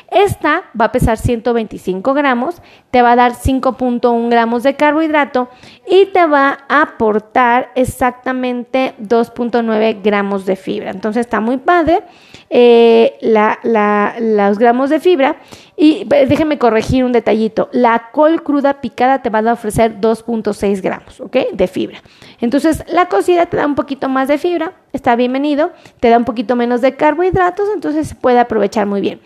Esta 0.10 0.64
va 0.80 0.86
a 0.86 0.92
pesar 0.92 1.18
125 1.18 2.14
gramos, 2.14 2.62
te 2.92 3.02
va 3.02 3.14
a 3.14 3.16
dar 3.16 3.34
5.1 3.34 4.30
gramos 4.30 4.64
de 4.64 4.76
carbohidrato 4.76 5.50
y 5.90 6.08
te 6.08 6.26
va 6.26 6.60
a 6.68 6.82
aportar 6.82 7.72
exactamente 7.76 8.94
2.9 9.02 10.02
gramos 10.04 10.46
de 10.46 10.56
fibra. 10.56 10.92
Entonces 10.92 11.22
está 11.22 11.40
muy 11.40 11.58
padre 11.58 12.04
eh, 12.54 13.18
los 14.20 14.60
gramos 14.60 14.90
de 14.90 15.00
fibra. 15.00 15.38
Y 15.78 16.04
déjenme 16.06 16.60
corregir 16.60 17.04
un 17.04 17.12
detallito. 17.12 17.70
La 17.72 18.12
col 18.12 18.44
cruda 18.44 18.82
picada 18.82 19.24
te 19.24 19.32
va 19.32 19.40
a 19.40 19.54
ofrecer 19.54 20.00
2.6 20.00 20.82
gramos. 20.82 21.24
De 21.54 21.68
fibra. 21.68 22.04
Entonces, 22.40 22.84
la 22.88 23.08
cocida 23.08 23.48
te 23.48 23.58
da 23.58 23.66
un 23.66 23.74
poquito 23.74 24.10
más 24.10 24.28
de 24.28 24.38
fibra, 24.38 24.74
está 24.94 25.16
bienvenido, 25.16 25.72
te 26.00 26.10
da 26.10 26.18
un 26.18 26.26
poquito 26.26 26.56
menos 26.56 26.82
de 26.82 26.96
carbohidratos, 26.96 27.68
entonces 27.74 28.10
se 28.10 28.16
puede 28.16 28.40
aprovechar 28.40 28.86
muy 28.86 29.02
bien. 29.02 29.22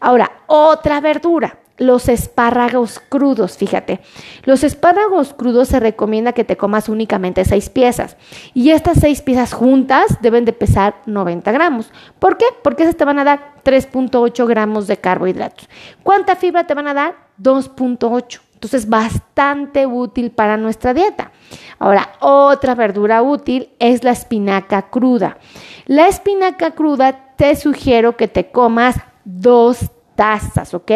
Ahora, 0.00 0.30
otra 0.46 1.00
verdura 1.00 1.59
los 1.80 2.10
espárragos 2.10 3.00
crudos, 3.08 3.56
fíjate. 3.56 4.00
Los 4.44 4.62
espárragos 4.64 5.32
crudos 5.32 5.68
se 5.68 5.80
recomienda 5.80 6.34
que 6.34 6.44
te 6.44 6.58
comas 6.58 6.90
únicamente 6.90 7.44
seis 7.46 7.70
piezas 7.70 8.18
y 8.52 8.70
estas 8.70 9.00
seis 9.00 9.22
piezas 9.22 9.54
juntas 9.54 10.18
deben 10.20 10.44
de 10.44 10.52
pesar 10.52 10.96
90 11.06 11.50
gramos. 11.50 11.90
¿Por 12.18 12.36
qué? 12.36 12.44
Porque 12.62 12.82
esas 12.82 12.96
te 12.96 13.06
van 13.06 13.18
a 13.18 13.24
dar 13.24 13.54
3.8 13.64 14.46
gramos 14.46 14.86
de 14.88 14.98
carbohidratos. 14.98 15.70
¿Cuánta 16.02 16.36
fibra 16.36 16.64
te 16.64 16.74
van 16.74 16.86
a 16.86 16.94
dar? 16.94 17.16
2.8. 17.42 18.40
Entonces, 18.52 18.86
bastante 18.86 19.86
útil 19.86 20.32
para 20.32 20.58
nuestra 20.58 20.92
dieta. 20.92 21.32
Ahora, 21.78 22.12
otra 22.20 22.74
verdura 22.74 23.22
útil 23.22 23.70
es 23.78 24.04
la 24.04 24.10
espinaca 24.10 24.90
cruda. 24.90 25.38
La 25.86 26.08
espinaca 26.08 26.72
cruda 26.72 27.34
te 27.36 27.56
sugiero 27.56 28.18
que 28.18 28.28
te 28.28 28.50
comas 28.50 28.96
dos 29.24 29.90
tazas, 30.20 30.74
¿ok? 30.74 30.92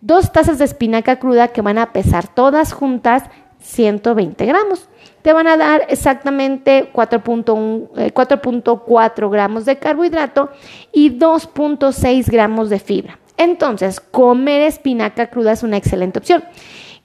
Dos 0.00 0.30
tazas 0.30 0.58
de 0.58 0.64
espinaca 0.64 1.18
cruda 1.18 1.48
que 1.48 1.60
van 1.60 1.76
a 1.76 1.92
pesar 1.92 2.28
todas 2.28 2.72
juntas 2.72 3.24
120 3.58 4.46
gramos. 4.46 4.88
Te 5.22 5.32
van 5.32 5.48
a 5.48 5.56
dar 5.56 5.86
exactamente 5.88 6.92
4.4 6.92 9.26
eh, 9.26 9.28
gramos 9.28 9.64
de 9.64 9.76
carbohidrato 9.76 10.50
y 10.92 11.18
2.6 11.18 12.30
gramos 12.30 12.70
de 12.70 12.78
fibra. 12.78 13.18
Entonces, 13.36 13.98
comer 13.98 14.62
espinaca 14.62 15.30
cruda 15.30 15.50
es 15.50 15.64
una 15.64 15.76
excelente 15.76 16.20
opción. 16.20 16.44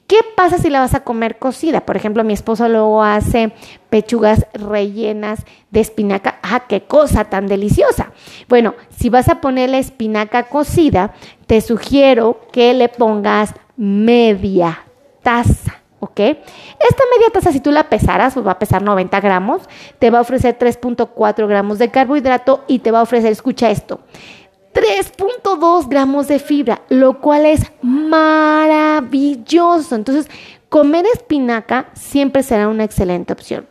¿Qué 0.07 0.17
pasa 0.35 0.59
si 0.59 0.69
la 0.69 0.81
vas 0.81 0.93
a 0.93 1.03
comer 1.03 1.39
cocida? 1.39 1.81
Por 1.81 1.97
ejemplo, 1.97 2.23
mi 2.23 2.33
esposo 2.33 2.69
luego 2.69 3.01
hace 3.01 3.53
pechugas 3.89 4.45
rellenas 4.53 5.43
de 5.71 5.79
espinaca. 5.79 6.37
¡Ah, 6.43 6.65
qué 6.67 6.83
cosa 6.83 7.25
tan 7.25 7.47
deliciosa! 7.47 8.11
Bueno, 8.47 8.75
si 8.95 9.09
vas 9.09 9.29
a 9.29 9.41
poner 9.41 9.71
la 9.71 9.79
espinaca 9.79 10.43
cocida, 10.43 11.13
te 11.47 11.59
sugiero 11.61 12.41
que 12.51 12.75
le 12.75 12.87
pongas 12.87 13.55
media 13.77 14.83
taza. 15.23 15.81
¿ok? 15.99 16.19
Esta 16.19 17.03
media 17.15 17.31
taza, 17.33 17.51
si 17.51 17.59
tú 17.59 17.71
la 17.71 17.89
pesaras, 17.89 18.35
pues 18.35 18.45
va 18.45 18.51
a 18.51 18.59
pesar 18.59 18.83
90 18.83 19.19
gramos, 19.21 19.63
te 19.97 20.11
va 20.11 20.19
a 20.19 20.21
ofrecer 20.21 20.57
3.4 20.57 21.47
gramos 21.47 21.79
de 21.79 21.89
carbohidrato 21.89 22.63
y 22.67 22.79
te 22.79 22.91
va 22.91 22.99
a 22.99 23.03
ofrecer, 23.03 23.31
escucha 23.31 23.71
esto, 23.71 24.01
3.2 24.75 25.87
gramos 25.87 26.27
de 26.27 26.37
fibra, 26.37 26.81
lo 26.89 27.21
cual 27.21 27.45
es 27.45 27.71
maravilloso. 27.81 29.15
Entonces, 29.95 30.29
comer 30.67 31.05
espinaca 31.05 31.87
siempre 31.93 32.43
será 32.43 32.67
una 32.67 32.83
excelente 32.83 33.31
opción. 33.31 33.65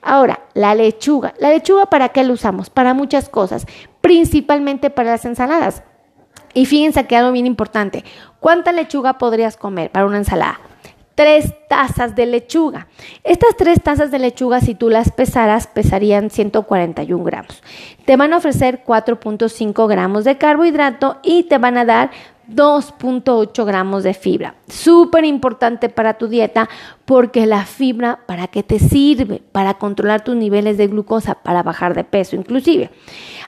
Ahora, 0.00 0.40
la 0.54 0.74
lechuga. 0.74 1.34
¿La 1.38 1.50
lechuga 1.50 1.86
para 1.86 2.08
qué 2.08 2.24
la 2.24 2.32
usamos? 2.32 2.70
Para 2.70 2.94
muchas 2.94 3.28
cosas, 3.28 3.66
principalmente 4.00 4.88
para 4.88 5.10
las 5.10 5.26
ensaladas. 5.26 5.82
Y 6.54 6.64
fíjense 6.64 7.06
que 7.06 7.16
algo 7.16 7.32
bien 7.32 7.44
importante. 7.46 8.02
¿Cuánta 8.40 8.72
lechuga 8.72 9.18
podrías 9.18 9.58
comer 9.58 9.92
para 9.92 10.06
una 10.06 10.16
ensalada? 10.16 10.58
Tres 11.16 11.54
tazas 11.68 12.14
de 12.14 12.26
lechuga. 12.26 12.86
Estas 13.24 13.56
tres 13.56 13.82
tazas 13.82 14.12
de 14.12 14.20
lechuga, 14.20 14.60
si 14.60 14.76
tú 14.76 14.90
las 14.90 15.10
pesaras, 15.10 15.66
pesarían 15.66 16.30
141 16.30 17.24
gramos. 17.24 17.62
Te 18.04 18.16
van 18.16 18.32
a 18.32 18.36
ofrecer 18.36 18.84
4.5 18.86 19.88
gramos 19.88 20.24
de 20.24 20.38
carbohidrato 20.38 21.18
y 21.24 21.44
te 21.44 21.58
van 21.58 21.78
a 21.78 21.84
dar 21.84 22.10
2.8 22.48 23.64
gramos 23.64 24.04
de 24.04 24.14
fibra. 24.14 24.54
Súper 24.68 25.24
importante 25.24 25.88
para 25.88 26.14
tu 26.14 26.28
dieta 26.28 26.68
porque 27.06 27.46
la 27.46 27.64
fibra, 27.64 28.20
¿para 28.26 28.46
qué 28.46 28.62
te 28.62 28.78
sirve? 28.78 29.42
Para 29.52 29.74
controlar 29.74 30.22
tus 30.22 30.36
niveles 30.36 30.76
de 30.76 30.86
glucosa, 30.86 31.34
para 31.34 31.62
bajar 31.62 31.94
de 31.94 32.04
peso 32.04 32.36
inclusive. 32.36 32.90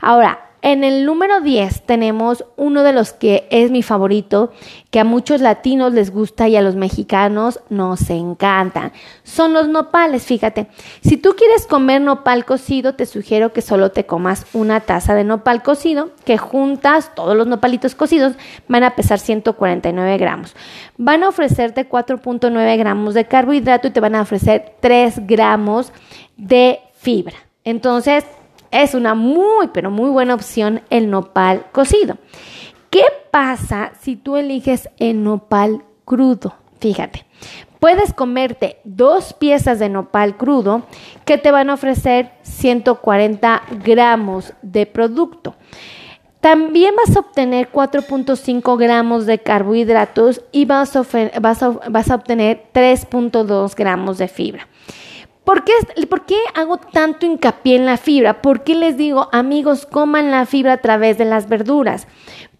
Ahora, 0.00 0.47
en 0.62 0.82
el 0.82 1.06
número 1.06 1.40
10 1.40 1.82
tenemos 1.82 2.44
uno 2.56 2.82
de 2.82 2.92
los 2.92 3.12
que 3.12 3.46
es 3.50 3.70
mi 3.70 3.82
favorito, 3.82 4.52
que 4.90 5.00
a 5.00 5.04
muchos 5.04 5.40
latinos 5.40 5.92
les 5.92 6.10
gusta 6.10 6.48
y 6.48 6.56
a 6.56 6.62
los 6.62 6.74
mexicanos 6.74 7.60
nos 7.68 8.10
encantan. 8.10 8.92
Son 9.22 9.52
los 9.52 9.68
nopales, 9.68 10.24
fíjate. 10.24 10.66
Si 11.00 11.16
tú 11.16 11.34
quieres 11.36 11.66
comer 11.66 12.00
nopal 12.00 12.44
cocido, 12.44 12.94
te 12.94 13.06
sugiero 13.06 13.52
que 13.52 13.62
solo 13.62 13.92
te 13.92 14.06
comas 14.06 14.46
una 14.52 14.80
taza 14.80 15.14
de 15.14 15.24
nopal 15.24 15.62
cocido, 15.62 16.10
que 16.24 16.38
juntas 16.38 17.14
todos 17.14 17.36
los 17.36 17.46
nopalitos 17.46 17.94
cocidos 17.94 18.34
van 18.66 18.84
a 18.84 18.96
pesar 18.96 19.18
149 19.18 20.18
gramos. 20.18 20.56
Van 20.96 21.22
a 21.22 21.28
ofrecerte 21.28 21.88
4.9 21.88 22.78
gramos 22.78 23.14
de 23.14 23.26
carbohidrato 23.26 23.88
y 23.88 23.90
te 23.90 24.00
van 24.00 24.14
a 24.14 24.22
ofrecer 24.22 24.74
3 24.80 25.26
gramos 25.26 25.92
de 26.36 26.80
fibra. 26.94 27.36
Entonces, 27.64 28.24
es 28.70 28.94
una 28.94 29.14
muy, 29.14 29.68
pero 29.72 29.90
muy 29.90 30.10
buena 30.10 30.34
opción 30.34 30.82
el 30.90 31.10
nopal 31.10 31.66
cocido. 31.72 32.18
¿Qué 32.90 33.04
pasa 33.30 33.92
si 34.00 34.16
tú 34.16 34.36
eliges 34.36 34.88
el 34.98 35.22
nopal 35.22 35.84
crudo? 36.04 36.54
Fíjate, 36.80 37.26
puedes 37.80 38.12
comerte 38.12 38.78
dos 38.84 39.32
piezas 39.34 39.78
de 39.78 39.88
nopal 39.88 40.36
crudo 40.36 40.82
que 41.24 41.38
te 41.38 41.50
van 41.50 41.70
a 41.70 41.74
ofrecer 41.74 42.32
140 42.42 43.62
gramos 43.84 44.54
de 44.62 44.86
producto. 44.86 45.54
También 46.40 46.94
vas 46.94 47.16
a 47.16 47.20
obtener 47.20 47.70
4.5 47.72 48.78
gramos 48.78 49.26
de 49.26 49.40
carbohidratos 49.40 50.42
y 50.52 50.66
vas 50.66 50.94
a, 50.94 51.02
vas 51.40 52.10
a 52.10 52.14
obtener 52.14 52.64
3.2 52.72 53.74
gramos 53.74 54.18
de 54.18 54.28
fibra. 54.28 54.68
¿Por 55.48 55.64
qué, 55.64 55.72
¿Por 56.10 56.26
qué, 56.26 56.36
hago 56.54 56.76
tanto 56.76 57.24
hincapié 57.24 57.76
en 57.76 57.86
la 57.86 57.96
fibra? 57.96 58.42
¿Por 58.42 58.64
qué 58.64 58.74
les 58.74 58.98
digo, 58.98 59.30
amigos, 59.32 59.86
coman 59.86 60.30
la 60.30 60.44
fibra 60.44 60.74
a 60.74 60.82
través 60.82 61.16
de 61.16 61.24
las 61.24 61.48
verduras? 61.48 62.06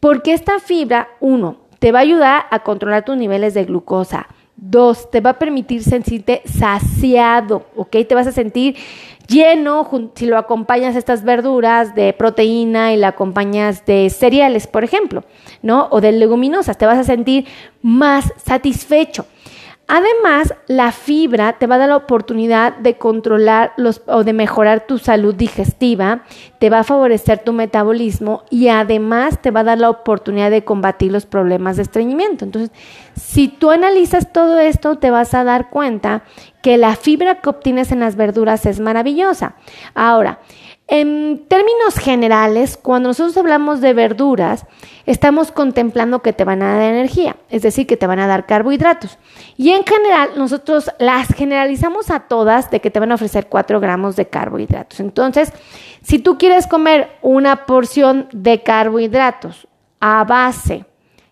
Porque 0.01 0.33
esta 0.33 0.59
fibra, 0.59 1.09
uno, 1.21 1.59
te 1.81 1.93
va 1.93 1.99
a 1.99 2.03
ayudar 2.03 2.47
a 2.51 2.61
controlar 2.61 3.05
tus 3.05 3.19
niveles 3.19 3.53
de 3.53 3.67
glucosa. 3.67 4.27
Dos, 4.57 5.11
te 5.11 5.21
va 5.21 5.31
a 5.33 5.39
permitir 5.39 5.83
sentirte 5.83 6.41
saciado, 6.47 7.67
¿ok? 7.77 7.95
Te 8.09 8.15
vas 8.15 8.27
a 8.27 8.33
sentir 8.33 8.75
lleno 9.27 9.87
si 10.15 10.25
lo 10.25 10.39
acompañas 10.39 10.97
estas 10.97 11.25
verduras 11.25 11.95
de 11.95 12.15
proteína 12.15 12.95
y 12.95 12.97
lo 12.97 13.07
acompañas 13.07 13.85
de 13.85 14.09
cereales, 14.09 14.67
por 14.67 14.83
ejemplo, 14.83 15.25
¿no? 15.61 15.89
O 15.91 16.01
de 16.01 16.13
leguminosas, 16.13 16.79
te 16.79 16.87
vas 16.87 16.97
a 16.97 17.05
sentir 17.05 17.47
más 17.83 18.33
satisfecho. 18.43 19.27
Además, 19.91 20.55
la 20.67 20.93
fibra 20.93 21.55
te 21.55 21.67
va 21.67 21.77
a 21.77 21.79
dar 21.79 21.89
la 21.89 21.97
oportunidad 21.97 22.77
de 22.77 22.99
controlar 22.99 23.73
los, 23.79 24.03
o 24.07 24.23
de 24.23 24.35
mejorar 24.35 24.87
tu 24.87 24.99
salud 24.99 25.35
digestiva, 25.35 26.25
te 26.59 26.69
va 26.69 26.81
a 26.81 26.85
favorecer 26.85 27.39
tu 27.39 27.55
metabolismo 27.55 28.43
y 28.51 28.69
además 28.69 29.41
te 29.41 29.51
va 29.51 29.61
a 29.61 29.65
dar 29.65 29.79
la 29.79 29.89
oportunidad 29.89 30.51
de 30.51 30.63
combatir 30.63 31.11
los 31.11 31.25
problemas 31.25 31.77
de 31.77 31.85
estreñimiento. 31.85 32.45
Entonces, 32.45 32.71
si 33.15 33.49
tú 33.49 33.71
analizas 33.71 34.31
todo 34.31 34.59
esto, 34.59 34.97
te 34.97 35.11
vas 35.11 35.33
a 35.33 35.43
dar 35.43 35.71
cuenta 35.71 36.23
que 36.61 36.77
la 36.77 36.95
fibra 36.95 37.41
que 37.41 37.49
obtienes 37.49 37.91
en 37.91 38.01
las 38.01 38.15
verduras 38.15 38.67
es 38.67 38.81
maravillosa. 38.81 39.55
Ahora, 39.95 40.41
en 40.91 41.45
términos 41.49 41.99
generales, 41.99 42.79
cuando 42.81 43.11
nosotros 43.11 43.37
hablamos 43.37 43.83
de 43.83 43.93
verduras, 43.93 44.65
estamos 45.05 45.53
contemplando 45.53 46.23
que 46.23 46.33
te 46.33 46.45
van 46.45 46.63
a 46.63 46.75
dar 46.75 46.83
energía, 46.83 47.37
es 47.51 47.61
decir, 47.61 47.87
que 47.87 47.99
te 47.99 48.07
van 48.07 48.19
a 48.21 48.27
dar 48.27 48.47
carbohidratos. 48.47 49.19
Y 49.59 49.73
en 49.73 49.85
general, 49.85 50.31
nosotros 50.37 50.91
las 50.99 51.29
generalizamos 51.29 52.11
a 52.11 52.21
todas 52.21 52.71
de 52.71 52.81
que 52.81 52.91
te 52.91 53.01
van 53.01 53.13
a 53.13 53.17
ofrecer 53.17 53.49
4 53.49 53.81
gramos 53.81 54.17
de 54.17 54.29
carbohidratos. 54.29 55.01
Entonces, 55.01 55.53
si 56.03 56.21
tú 56.21 56.39
quieres 56.39 56.67
comer 56.67 57.11
una 57.21 57.67
porción 57.67 58.27
de 58.33 58.63
carbohidratos 58.63 59.69
a 60.01 60.25
base 60.25 60.87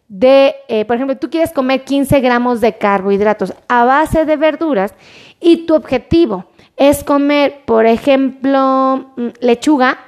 de, 0.09 0.55
eh, 0.69 0.85
por 0.85 0.97
ejemplo, 0.97 1.17
tú 1.17 1.31
quieres 1.31 1.53
comer 1.53 1.83
15 1.83 2.21
gramos 2.21 2.61
de 2.61 2.77
carbohidratos 2.77 3.55
a 3.69 3.85
base 3.87 4.27
de 4.27 4.37
verduras 4.37 4.93
y 5.41 5.65
tu 5.65 5.75
objetivo 5.75 6.45
es 6.77 7.05
comer, 7.05 7.63
por 7.65 7.87
ejemplo, 7.87 9.13
mm, 9.17 9.29
lechuga, 9.41 9.99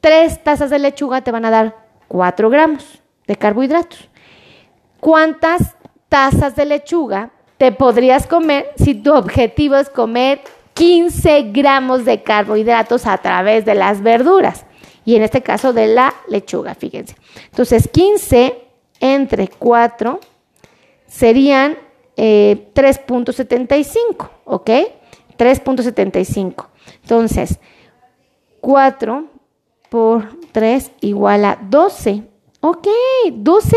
tres 0.00 0.42
tazas 0.42 0.70
de 0.70 0.78
lechuga 0.78 1.22
te 1.22 1.30
van 1.30 1.44
a 1.44 1.50
dar 1.50 1.76
cuatro 2.08 2.50
gramos 2.50 3.00
de 3.26 3.36
carbohidratos. 3.36 4.08
¿Cuántas 5.00 5.76
tazas 6.08 6.56
de 6.56 6.64
lechuga 6.64 7.30
te 7.56 7.72
podrías 7.72 8.26
comer 8.26 8.70
si 8.76 8.94
tu 8.94 9.14
objetivo 9.14 9.76
es 9.76 9.90
comer 9.90 10.40
15 10.74 11.50
gramos 11.52 12.04
de 12.04 12.22
carbohidratos 12.22 13.06
a 13.06 13.18
través 13.18 13.64
de 13.64 13.74
las 13.74 14.02
verduras? 14.02 14.64
Y 15.04 15.16
en 15.16 15.22
este 15.22 15.42
caso 15.42 15.72
de 15.72 15.86
la 15.86 16.14
lechuga, 16.28 16.74
fíjense. 16.74 17.14
Entonces, 17.46 17.88
15 17.88 18.64
entre 19.00 19.48
4 19.48 20.20
serían 21.06 21.78
3.75, 22.16 24.26
eh, 24.26 24.28
¿ok? 24.44 24.70
3.75. 25.38 26.66
Entonces, 27.02 27.58
4 28.60 29.24
por 29.88 30.28
3 30.52 30.90
igual 31.00 31.44
a 31.44 31.58
12. 31.60 32.22
Ok, 32.60 32.88
12. 33.32 33.76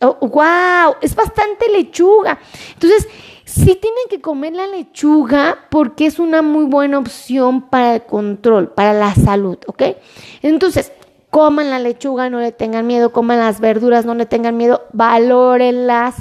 wow, 0.00 0.94
es 1.00 1.14
bastante 1.14 1.68
lechuga. 1.70 2.38
Entonces, 2.72 3.06
sí 3.44 3.76
tienen 3.76 4.04
que 4.08 4.20
comer 4.20 4.54
la 4.54 4.66
lechuga 4.66 5.66
porque 5.70 6.06
es 6.06 6.18
una 6.18 6.40
muy 6.40 6.64
buena 6.64 6.98
opción 6.98 7.68
para 7.68 7.96
el 7.96 8.02
control, 8.02 8.72
para 8.72 8.92
la 8.92 9.14
salud, 9.14 9.58
¿ok? 9.66 9.82
Entonces, 10.42 10.92
coman 11.30 11.70
la 11.70 11.78
lechuga, 11.78 12.28
no 12.28 12.40
le 12.40 12.52
tengan 12.52 12.86
miedo, 12.86 13.12
coman 13.12 13.38
las 13.38 13.60
verduras, 13.60 14.04
no 14.04 14.14
le 14.14 14.26
tengan 14.26 14.56
miedo, 14.56 14.82
valórenlas, 14.92 16.16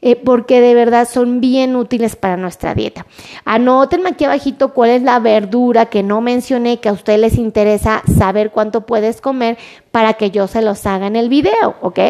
eh, 0.00 0.16
porque 0.16 0.60
de 0.60 0.74
verdad 0.74 1.06
son 1.06 1.40
bien 1.40 1.76
útiles 1.76 2.16
para 2.16 2.36
nuestra 2.36 2.74
dieta. 2.74 3.06
Anoten 3.44 4.06
aquí 4.06 4.24
abajito 4.24 4.72
cuál 4.72 4.90
es 4.90 5.02
la 5.02 5.18
verdura 5.18 5.86
que 5.86 6.02
no 6.02 6.20
mencioné, 6.20 6.80
que 6.80 6.88
a 6.88 6.92
ustedes 6.92 7.20
les 7.20 7.38
interesa 7.38 8.02
saber 8.18 8.50
cuánto 8.50 8.86
puedes 8.86 9.20
comer 9.20 9.58
para 9.90 10.14
que 10.14 10.30
yo 10.30 10.46
se 10.46 10.62
los 10.62 10.86
haga 10.86 11.06
en 11.06 11.16
el 11.16 11.28
video, 11.28 11.76
¿ok? 11.82 12.00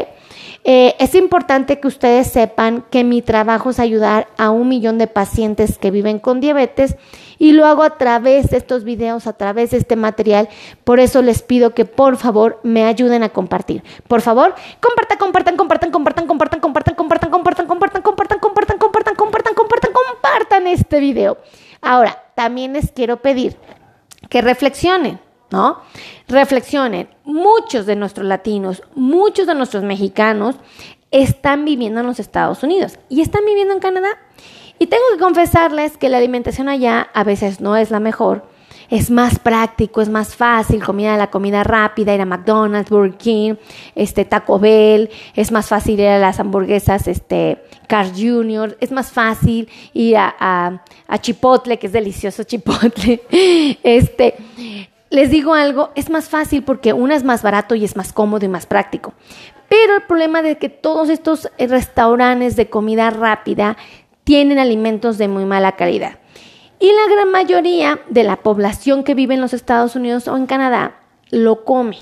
Eh, 0.66 0.96
es 0.98 1.14
importante 1.14 1.78
que 1.78 1.88
ustedes 1.88 2.32
sepan 2.32 2.86
que 2.90 3.04
mi 3.04 3.20
trabajo 3.20 3.68
es 3.68 3.78
ayudar 3.78 4.28
a 4.38 4.48
un 4.48 4.66
millón 4.66 4.96
de 4.96 5.06
pacientes 5.06 5.76
que 5.76 5.90
viven 5.90 6.18
con 6.18 6.40
diabetes 6.40 6.96
y 7.38 7.52
lo 7.52 7.66
hago 7.66 7.82
a 7.82 7.98
través 7.98 8.48
de 8.48 8.56
estos 8.56 8.82
videos, 8.82 9.26
a 9.26 9.34
través 9.34 9.72
de 9.72 9.76
este 9.76 9.94
material. 9.94 10.48
Por 10.84 11.00
eso 11.00 11.20
les 11.20 11.42
pido 11.42 11.74
que 11.74 11.84
por 11.84 12.16
favor 12.16 12.60
me 12.62 12.86
ayuden 12.86 13.22
a 13.22 13.28
compartir. 13.28 13.84
Por 14.08 14.22
favor, 14.22 14.54
compartan, 14.80 15.18
compartan, 15.18 15.56
compartan, 15.56 15.90
compartan, 15.90 16.26
compartan, 16.26 16.60
compartan, 16.60 16.94
compartan, 16.94 17.30
compartan, 17.30 17.66
compartan, 17.66 18.00
compartan, 18.00 18.38
compartan, 18.40 18.78
compartan, 18.78 19.16
compartan, 19.16 19.54
compartan, 19.54 19.92
compartan 19.92 20.66
este 20.66 20.98
video. 20.98 21.36
Ahora, 21.82 22.24
también 22.34 22.72
les 22.72 22.90
quiero 22.90 23.18
pedir 23.18 23.58
que 24.30 24.40
reflexionen. 24.40 25.20
¿No? 25.50 25.78
Reflexionen, 26.28 27.08
muchos 27.24 27.86
de 27.86 27.96
nuestros 27.96 28.26
latinos, 28.26 28.82
muchos 28.94 29.46
de 29.46 29.54
nuestros 29.54 29.84
mexicanos 29.84 30.56
están 31.10 31.64
viviendo 31.64 32.00
en 32.00 32.06
los 32.06 32.18
Estados 32.18 32.62
Unidos 32.62 32.98
y 33.08 33.20
están 33.20 33.44
viviendo 33.44 33.72
en 33.72 33.80
Canadá. 33.80 34.08
Y 34.78 34.86
tengo 34.86 35.04
que 35.12 35.22
confesarles 35.22 35.96
que 35.96 36.08
la 36.08 36.18
alimentación 36.18 36.68
allá 36.68 37.08
a 37.14 37.22
veces 37.22 37.60
no 37.60 37.76
es 37.76 37.90
la 37.90 38.00
mejor. 38.00 38.44
Es 38.90 39.10
más 39.10 39.38
práctico, 39.38 40.02
es 40.02 40.08
más 40.08 40.36
fácil, 40.36 40.84
comida 40.84 41.16
la 41.16 41.30
comida 41.30 41.64
rápida, 41.64 42.14
ir 42.14 42.20
a 42.20 42.26
McDonald's, 42.26 42.90
Burger 42.90 43.16
King, 43.16 43.54
este 43.94 44.24
Taco 44.24 44.58
Bell, 44.58 45.08
es 45.34 45.52
más 45.52 45.68
fácil 45.68 46.00
ir 46.00 46.08
a 46.08 46.18
las 46.18 46.38
hamburguesas, 46.38 47.08
este 47.08 47.62
Carl 47.88 48.12
Jr., 48.14 48.76
es 48.80 48.90
más 48.90 49.10
fácil 49.10 49.68
ir 49.94 50.16
a, 50.16 50.82
a 51.08 51.18
Chipotle, 51.18 51.78
que 51.78 51.86
es 51.86 51.92
delicioso 51.92 52.42
Chipotle. 52.42 53.22
Este, 53.82 54.34
les 55.14 55.30
digo 55.30 55.54
algo, 55.54 55.90
es 55.94 56.10
más 56.10 56.28
fácil 56.28 56.64
porque 56.64 56.92
una 56.92 57.14
es 57.14 57.22
más 57.22 57.42
barato 57.42 57.76
y 57.76 57.84
es 57.84 57.94
más 57.94 58.12
cómodo 58.12 58.44
y 58.44 58.48
más 58.48 58.66
práctico. 58.66 59.14
Pero 59.68 59.94
el 59.96 60.02
problema 60.02 60.42
de 60.42 60.58
que 60.58 60.68
todos 60.68 61.08
estos 61.08 61.48
restaurantes 61.56 62.56
de 62.56 62.68
comida 62.68 63.10
rápida 63.10 63.76
tienen 64.24 64.58
alimentos 64.58 65.16
de 65.16 65.28
muy 65.28 65.44
mala 65.44 65.72
calidad. 65.72 66.18
Y 66.80 66.86
la 66.86 67.14
gran 67.14 67.30
mayoría 67.30 68.00
de 68.10 68.24
la 68.24 68.42
población 68.42 69.04
que 69.04 69.14
vive 69.14 69.34
en 69.34 69.40
los 69.40 69.54
Estados 69.54 69.94
Unidos 69.94 70.26
o 70.26 70.36
en 70.36 70.46
Canadá 70.46 70.96
lo 71.30 71.64
come. 71.64 71.96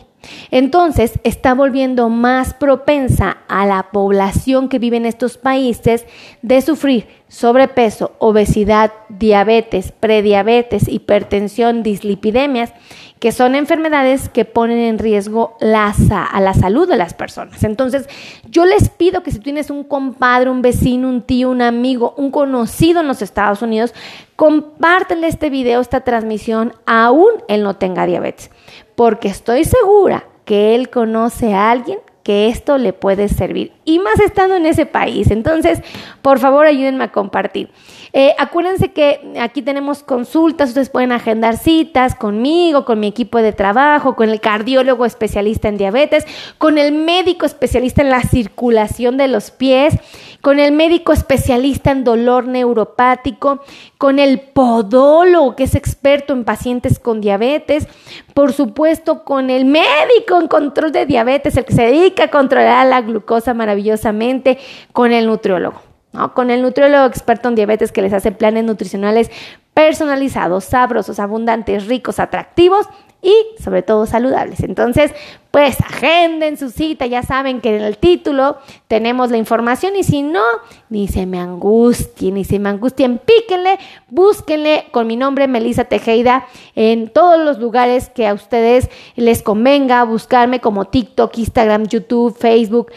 Entonces 0.51 1.19
está 1.25 1.53
volviendo 1.53 2.09
más 2.09 2.55
propensa 2.55 3.39
a 3.49 3.67
la 3.67 3.91
población 3.91 4.69
que 4.69 4.79
vive 4.79 4.97
en 4.97 5.07
estos 5.07 5.37
países 5.37 6.07
de 6.41 6.63
sufrir 6.63 7.09
sobrepeso, 7.33 8.13
obesidad, 8.19 8.93
diabetes, 9.09 9.91
prediabetes, 9.91 10.87
hipertensión, 10.87 11.83
dislipidemias 11.83 12.75
que 13.21 13.33
son 13.33 13.55
enfermedades 13.55 14.29
que 14.29 14.45
ponen 14.45 14.81
en 14.81 14.99
riesgo 14.99 15.57
la, 15.59 15.95
a 16.31 16.41
la 16.43 16.53
salud 16.53 16.87
de 16.87 16.99
las 16.99 17.15
personas. 17.15 17.65
Entonces, 17.65 18.07
yo 18.51 18.67
les 18.67 18.91
pido 18.91 19.23
que 19.23 19.31
si 19.31 19.39
tienes 19.39 19.71
un 19.71 19.83
compadre, 19.83 20.51
un 20.51 20.61
vecino, 20.61 21.09
un 21.09 21.23
tío, 21.23 21.49
un 21.49 21.63
amigo, 21.63 22.13
un 22.19 22.31
conocido 22.31 23.01
en 23.01 23.07
los 23.07 23.23
Estados 23.23 23.63
Unidos, 23.63 23.95
compártele 24.37 25.27
este 25.27 25.49
video, 25.49 25.81
esta 25.81 26.03
transmisión, 26.03 26.75
aún 26.85 27.31
él 27.49 27.63
no 27.63 27.77
tenga 27.77 28.05
diabetes, 28.05 28.51
porque 28.95 29.29
estoy 29.29 29.65
segura 29.65 30.25
que 30.45 30.75
él 30.75 30.91
conoce 30.91 31.55
a 31.55 31.71
alguien 31.71 31.99
que 32.23 32.49
esto 32.49 32.79
le 32.79 32.93
puede 32.93 33.29
servir. 33.29 33.73
Y 33.85 33.99
más 33.99 34.21
estando 34.21 34.57
en 34.57 34.67
ese 34.67 34.87
país. 34.87 35.31
Entonces, 35.31 35.81
por 36.23 36.39
favor, 36.39 36.67
ayúdenme 36.67 37.05
a 37.05 37.13
compartir. 37.13 37.71
Eh, 38.15 38.35
acuérdense 38.39 38.93
que 38.93 39.33
aquí 39.41 39.63
tenemos 39.63 40.03
consultas, 40.03 40.69
ustedes 40.69 40.91
pueden 40.91 41.13
agendar 41.13 41.57
citas 41.57 42.15
conmigo, 42.15 42.85
con 42.85 43.01
mi 43.01 43.07
equipo 43.07 43.39
de 43.39 43.53
trabajo, 43.53 44.17
con 44.17 44.29
el 44.29 44.39
cardiólogo 44.39 45.07
especialista 45.07 45.69
en 45.69 45.79
diabetes, 45.79 46.27
con 46.59 46.77
el 46.77 46.93
médico 46.93 47.47
especialista 47.47 48.03
en 48.03 48.11
la 48.11 48.23
circulación 48.23 49.17
de 49.17 49.29
los 49.29 49.51
pies, 49.51 49.95
con 50.43 50.59
el 50.59 50.73
médico 50.73 51.15
especialista 51.15 51.91
en 51.91 52.05
dolor 52.05 52.47
neuropático, 52.47 53.63
con 53.97 54.19
el 54.19 54.41
podólogo 54.41 55.57
que 55.57 55.65
es 55.65 55.75
experto 55.75 56.35
en 56.35 56.45
pacientes 56.45 56.99
con 56.99 57.23
diabetes, 57.23 57.89
por 58.35 58.53
supuesto 58.53 59.25
con 59.25 59.49
el 59.49 59.65
médico 59.65 60.39
en 60.39 60.49
control 60.49 60.93
de 60.93 61.07
diabetes, 61.07 61.57
el 61.57 61.65
que 61.65 61.73
se 61.73 61.87
dedica 61.87 62.25
a 62.25 62.31
controlar 62.31 62.87
la 62.89 63.01
glucosa 63.01 63.55
maravillosamente, 63.55 64.59
con 64.93 65.13
el 65.13 65.27
nutriólogo. 65.27 65.92
Con 66.35 66.51
el 66.51 66.63
nutriólogo 66.63 67.07
experto 67.07 67.49
en 67.49 67.55
diabetes 67.55 67.91
que 67.91 68.03
les 68.03 68.13
hace 68.13 68.33
planes 68.33 68.65
nutricionales 68.65 69.31
personalizados, 69.75 70.65
sabrosos, 70.65 71.19
abundantes, 71.19 71.87
ricos, 71.87 72.19
atractivos 72.19 72.87
y 73.23 73.33
sobre 73.63 73.83
todo 73.83 74.05
saludables. 74.05 74.61
Entonces, 74.61 75.13
pues 75.53 75.81
agenden 75.81 76.57
su 76.57 76.71
cita, 76.71 77.07
ya 77.07 77.23
saben 77.23 77.61
que 77.61 77.77
en 77.77 77.83
el 77.83 77.97
título 77.97 78.59
tenemos 78.89 79.31
la 79.31 79.37
información 79.37 79.95
y 79.97 80.03
si 80.03 80.23
no, 80.23 80.43
ni 80.91 81.07
se 81.07 81.25
me 81.25 81.39
angustien, 81.39 82.35
ni 82.35 82.45
se 82.45 82.59
me 82.59 82.69
angustien, 82.69 83.19
píquenle, 83.19 83.79
búsquenle 84.09 84.87
con 84.91 85.07
mi 85.07 85.17
nombre 85.17 85.47
Melissa 85.47 85.85
Tejeda 85.85 86.47
en 86.75 87.09
todos 87.09 87.43
los 87.45 87.59
lugares 87.59 88.11
que 88.11 88.27
a 88.27 88.35
ustedes 88.35 88.91
les 89.15 89.43
convenga 89.43 90.03
buscarme 90.05 90.61
como 90.61 90.87
TikTok, 90.87 91.39
Instagram, 91.39 91.87
YouTube, 91.87 92.37
Facebook, 92.37 92.91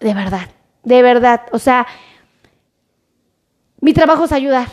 de 0.00 0.14
verdad, 0.14 0.48
de 0.82 1.02
verdad, 1.02 1.42
o 1.52 1.58
sea, 1.58 1.86
mi 3.82 3.92
trabajo 3.92 4.24
es 4.24 4.32
ayudar 4.32 4.68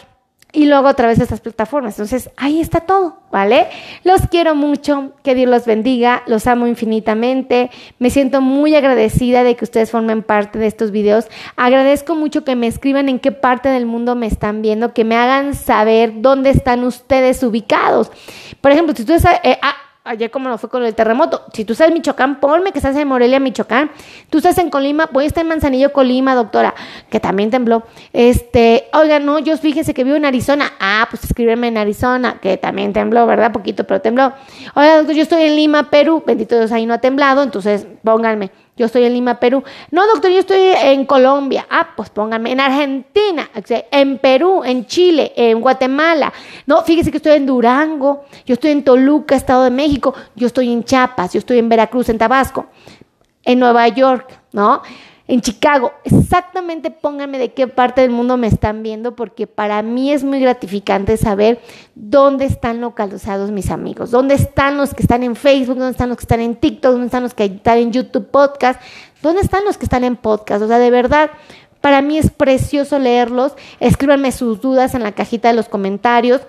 y 0.51 0.65
luego 0.65 0.87
a 0.87 0.93
través 0.93 1.17
de 1.17 1.23
estas 1.25 1.41
plataformas. 1.41 1.95
Entonces, 1.95 2.29
ahí 2.37 2.59
está 2.59 2.81
todo, 2.81 3.19
¿vale? 3.31 3.67
Los 4.03 4.21
quiero 4.29 4.55
mucho, 4.55 5.13
que 5.23 5.35
Dios 5.35 5.49
los 5.49 5.65
bendiga, 5.65 6.23
los 6.25 6.47
amo 6.47 6.65
infinitamente, 6.67 7.69
me 7.99 8.09
siento 8.09 8.39
muy 8.39 8.75
agradecida 8.75 9.43
de 9.43 9.55
que 9.55 9.65
ustedes 9.65 9.91
formen 9.91 10.23
parte 10.23 10.57
de 10.57 10.67
estos 10.67 10.91
videos, 10.91 11.27
agradezco 11.55 12.15
mucho 12.15 12.43
que 12.43 12.55
me 12.55 12.67
escriban 12.67 13.09
en 13.09 13.19
qué 13.19 13.31
parte 13.31 13.69
del 13.69 13.85
mundo 13.85 14.15
me 14.15 14.27
están 14.27 14.61
viendo, 14.61 14.93
que 14.93 15.03
me 15.03 15.15
hagan 15.15 15.53
saber 15.53 16.13
dónde 16.21 16.51
están 16.51 16.83
ustedes 16.83 17.43
ubicados. 17.43 18.11
Por 18.61 18.71
ejemplo, 18.71 18.95
si 18.95 19.01
ustedes... 19.01 19.25
Eh, 19.43 19.57
ah, 19.61 19.75
ayer 20.09 20.31
como 20.31 20.49
lo 20.49 20.57
fue 20.57 20.69
con 20.69 20.83
el 20.83 20.95
terremoto. 20.95 21.43
Si 21.53 21.65
tú 21.65 21.73
estás 21.73 21.89
en 21.89 21.93
Michoacán, 21.93 22.39
ponme 22.39 22.71
que 22.71 22.79
estás 22.79 22.95
en 22.95 23.07
Morelia, 23.07 23.39
Michoacán. 23.39 23.91
Tú 24.29 24.39
estás 24.39 24.57
en 24.57 24.69
Colima, 24.69 25.07
voy 25.11 25.25
a 25.25 25.27
estar 25.27 25.43
en 25.43 25.49
Manzanillo, 25.49 25.93
Colima, 25.93 26.33
doctora, 26.33 26.73
que 27.09 27.19
también 27.19 27.51
tembló. 27.51 27.83
Este, 28.11 28.87
oiga, 28.93 29.19
no, 29.19 29.39
yo 29.39 29.55
fíjese 29.57 29.93
que 29.93 30.03
vivo 30.03 30.17
en 30.17 30.25
Arizona. 30.25 30.73
Ah, 30.79 31.07
pues 31.09 31.23
escríbeme 31.23 31.67
en 31.67 31.77
Arizona, 31.77 32.39
que 32.41 32.57
también 32.57 32.91
tembló, 32.91 33.27
¿verdad? 33.27 33.51
Poquito, 33.51 33.83
pero 33.83 34.01
tembló. 34.01 34.33
Oiga, 34.73 34.97
doctor, 34.97 35.15
yo 35.15 35.21
estoy 35.21 35.43
en 35.43 35.55
Lima, 35.55 35.89
Perú. 35.91 36.23
Bendito 36.25 36.57
Dios, 36.57 36.71
ahí 36.71 36.87
no 36.87 36.95
ha 36.95 36.99
temblado, 36.99 37.43
entonces 37.43 37.85
pónganme. 38.03 38.51
Yo 38.79 38.85
estoy 38.85 39.03
en 39.03 39.13
Lima, 39.13 39.41
Perú. 39.41 39.61
No, 39.91 40.07
doctor, 40.07 40.31
yo 40.31 40.39
estoy 40.39 40.61
en 40.81 41.05
Colombia. 41.05 41.67
Ah, 41.69 41.89
pues 41.97 42.09
pónganme 42.09 42.53
en 42.53 42.61
Argentina, 42.61 43.49
en 43.91 44.17
Perú, 44.19 44.63
en 44.63 44.85
Chile, 44.85 45.33
en 45.35 45.59
Guatemala. 45.59 46.31
No, 46.65 46.81
fíjese 46.83 47.11
que 47.11 47.17
estoy 47.17 47.33
en 47.33 47.45
Durango, 47.45 48.23
yo 48.45 48.53
estoy 48.53 48.71
en 48.71 48.85
Toluca, 48.85 49.35
Estado 49.35 49.65
de 49.65 49.69
México, 49.69 50.15
yo 50.33 50.47
estoy 50.47 50.71
en 50.71 50.85
Chiapas, 50.85 51.33
yo 51.33 51.39
estoy 51.39 51.59
en 51.59 51.67
Veracruz, 51.67 52.07
en 52.07 52.17
Tabasco, 52.17 52.67
en 53.43 53.59
Nueva 53.59 53.85
York, 53.89 54.39
¿no? 54.53 54.81
En 55.29 55.41
Chicago. 55.41 55.93
Exactamente 56.03 56.89
pónganme 56.89 57.37
de 57.37 57.53
qué 57.53 57.67
parte 57.67 58.01
del 58.01 58.09
mundo 58.09 58.35
me 58.35 58.47
están 58.47 58.81
viendo 58.81 59.15
porque 59.15 59.45
para 59.45 59.83
mí 59.83 60.11
es 60.11 60.23
muy 60.23 60.39
gratificante 60.39 61.17
saber 61.17 61.61
dónde 61.93 62.45
están 62.45 62.81
localizados 62.81 63.51
mis 63.51 63.69
amigos, 63.69 64.09
dónde 64.09 64.33
están 64.33 64.75
los 64.75 64.95
que 64.95 65.03
están 65.03 65.21
en 65.21 65.35
Facebook, 65.35 65.77
dónde 65.77 65.91
están 65.91 66.09
los 66.09 66.17
que 66.17 66.23
están 66.23 66.39
en 66.39 66.55
TikTok, 66.55 66.93
dónde 66.93 67.05
están 67.05 67.21
los 67.21 67.35
que 67.35 67.45
están 67.45 67.77
en 67.77 67.91
YouTube 67.91 68.31
Podcast, 68.31 68.81
dónde 69.21 69.41
están 69.41 69.63
los 69.65 69.77
que 69.77 69.85
están 69.85 70.03
en 70.03 70.15
podcast. 70.15 70.63
O 70.63 70.67
sea, 70.67 70.79
de 70.79 70.89
verdad, 70.89 71.29
para 71.79 72.01
mí 72.01 72.17
es 72.17 72.31
precioso 72.31 72.97
leerlos. 72.97 73.53
Escríbanme 73.79 74.31
sus 74.31 74.61
dudas 74.61 74.95
en 74.95 75.03
la 75.03 75.11
cajita 75.11 75.49
de 75.49 75.53
los 75.53 75.69
comentarios, 75.69 76.41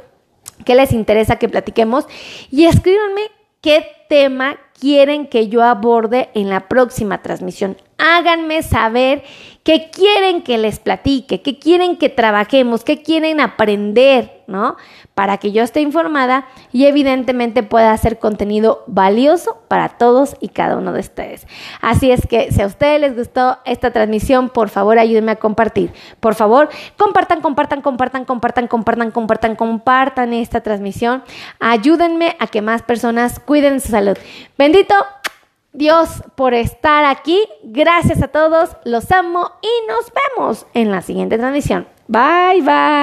qué 0.65 0.75
les 0.75 0.93
interesa 0.93 1.37
que 1.37 1.51
platiquemos 1.51 2.07
y 2.51 2.65
escríbanme 2.65 3.21
qué 3.61 3.85
tema 4.09 4.57
quieren 4.81 5.27
que 5.27 5.49
yo 5.49 5.63
aborde 5.63 6.31
en 6.33 6.49
la 6.49 6.67
próxima 6.67 7.21
transmisión. 7.21 7.77
Háganme 8.01 8.63
saber 8.63 9.23
qué 9.63 9.91
quieren 9.91 10.43
que 10.43 10.59
les 10.59 10.79
platique, 10.79 11.43
qué 11.43 11.59
quieren 11.59 11.97
que 11.97 12.09
trabajemos, 12.09 12.83
qué 12.83 13.03
quieren 13.03 13.41
aprender, 13.41 14.43
¿no? 14.47 14.77
Para 15.15 15.37
que 15.37 15.53
yo 15.53 15.63
esté 15.63 15.81
informada 15.83 16.47
y 16.73 16.87
evidentemente 16.87 17.63
pueda 17.63 17.93
hacer 17.93 18.19
contenido 18.19 18.83
valioso 18.87 19.59
para 19.69 19.91
todos 19.91 20.35
y 20.41 20.49
cada 20.49 20.77
uno 20.77 20.93
de 20.93 21.01
ustedes. 21.01 21.47
Así 21.83 22.11
es 22.11 22.27
que 22.27 22.51
si 22.51 22.63
a 22.63 22.67
ustedes 22.67 23.01
les 23.01 23.17
gustó 23.17 23.59
esta 23.67 23.91
transmisión, 23.93 24.49
por 24.49 24.71
favor 24.71 24.99
ayúdenme 24.99 25.33
a 25.33 25.37
compartir. 25.37 25.93
Por 26.21 26.35
favor, 26.35 26.71
compartan, 26.97 27.43
compartan, 27.43 27.83
compartan, 27.83 28.25
compartan, 28.25 28.67
compartan, 28.67 29.11
compartan, 29.11 29.57
compartan 29.57 30.33
esta 30.33 30.63
transmisión. 30.63 31.23
Ayúdenme 31.61 32.35
a 32.39 32.47
que 32.47 32.63
más 32.63 32.83
personas 32.83 33.39
cuiden 33.41 33.81
su 33.81 33.89
salud. 33.89 34.17
Bendito 34.57 34.95
Dios 35.73 36.23
por 36.35 36.55
estar 36.55 37.05
aquí. 37.05 37.43
Gracias 37.63 38.23
a 38.23 38.29
todos, 38.29 38.77
los 38.85 39.11
amo 39.11 39.53
y 39.63 39.87
nos 39.89 40.13
vemos 40.37 40.67
en 40.75 40.91
la 40.91 41.03
siguiente 41.03 41.39
transmisión. 41.39 41.87
Bye 42.09 42.63
bye. 42.63 43.01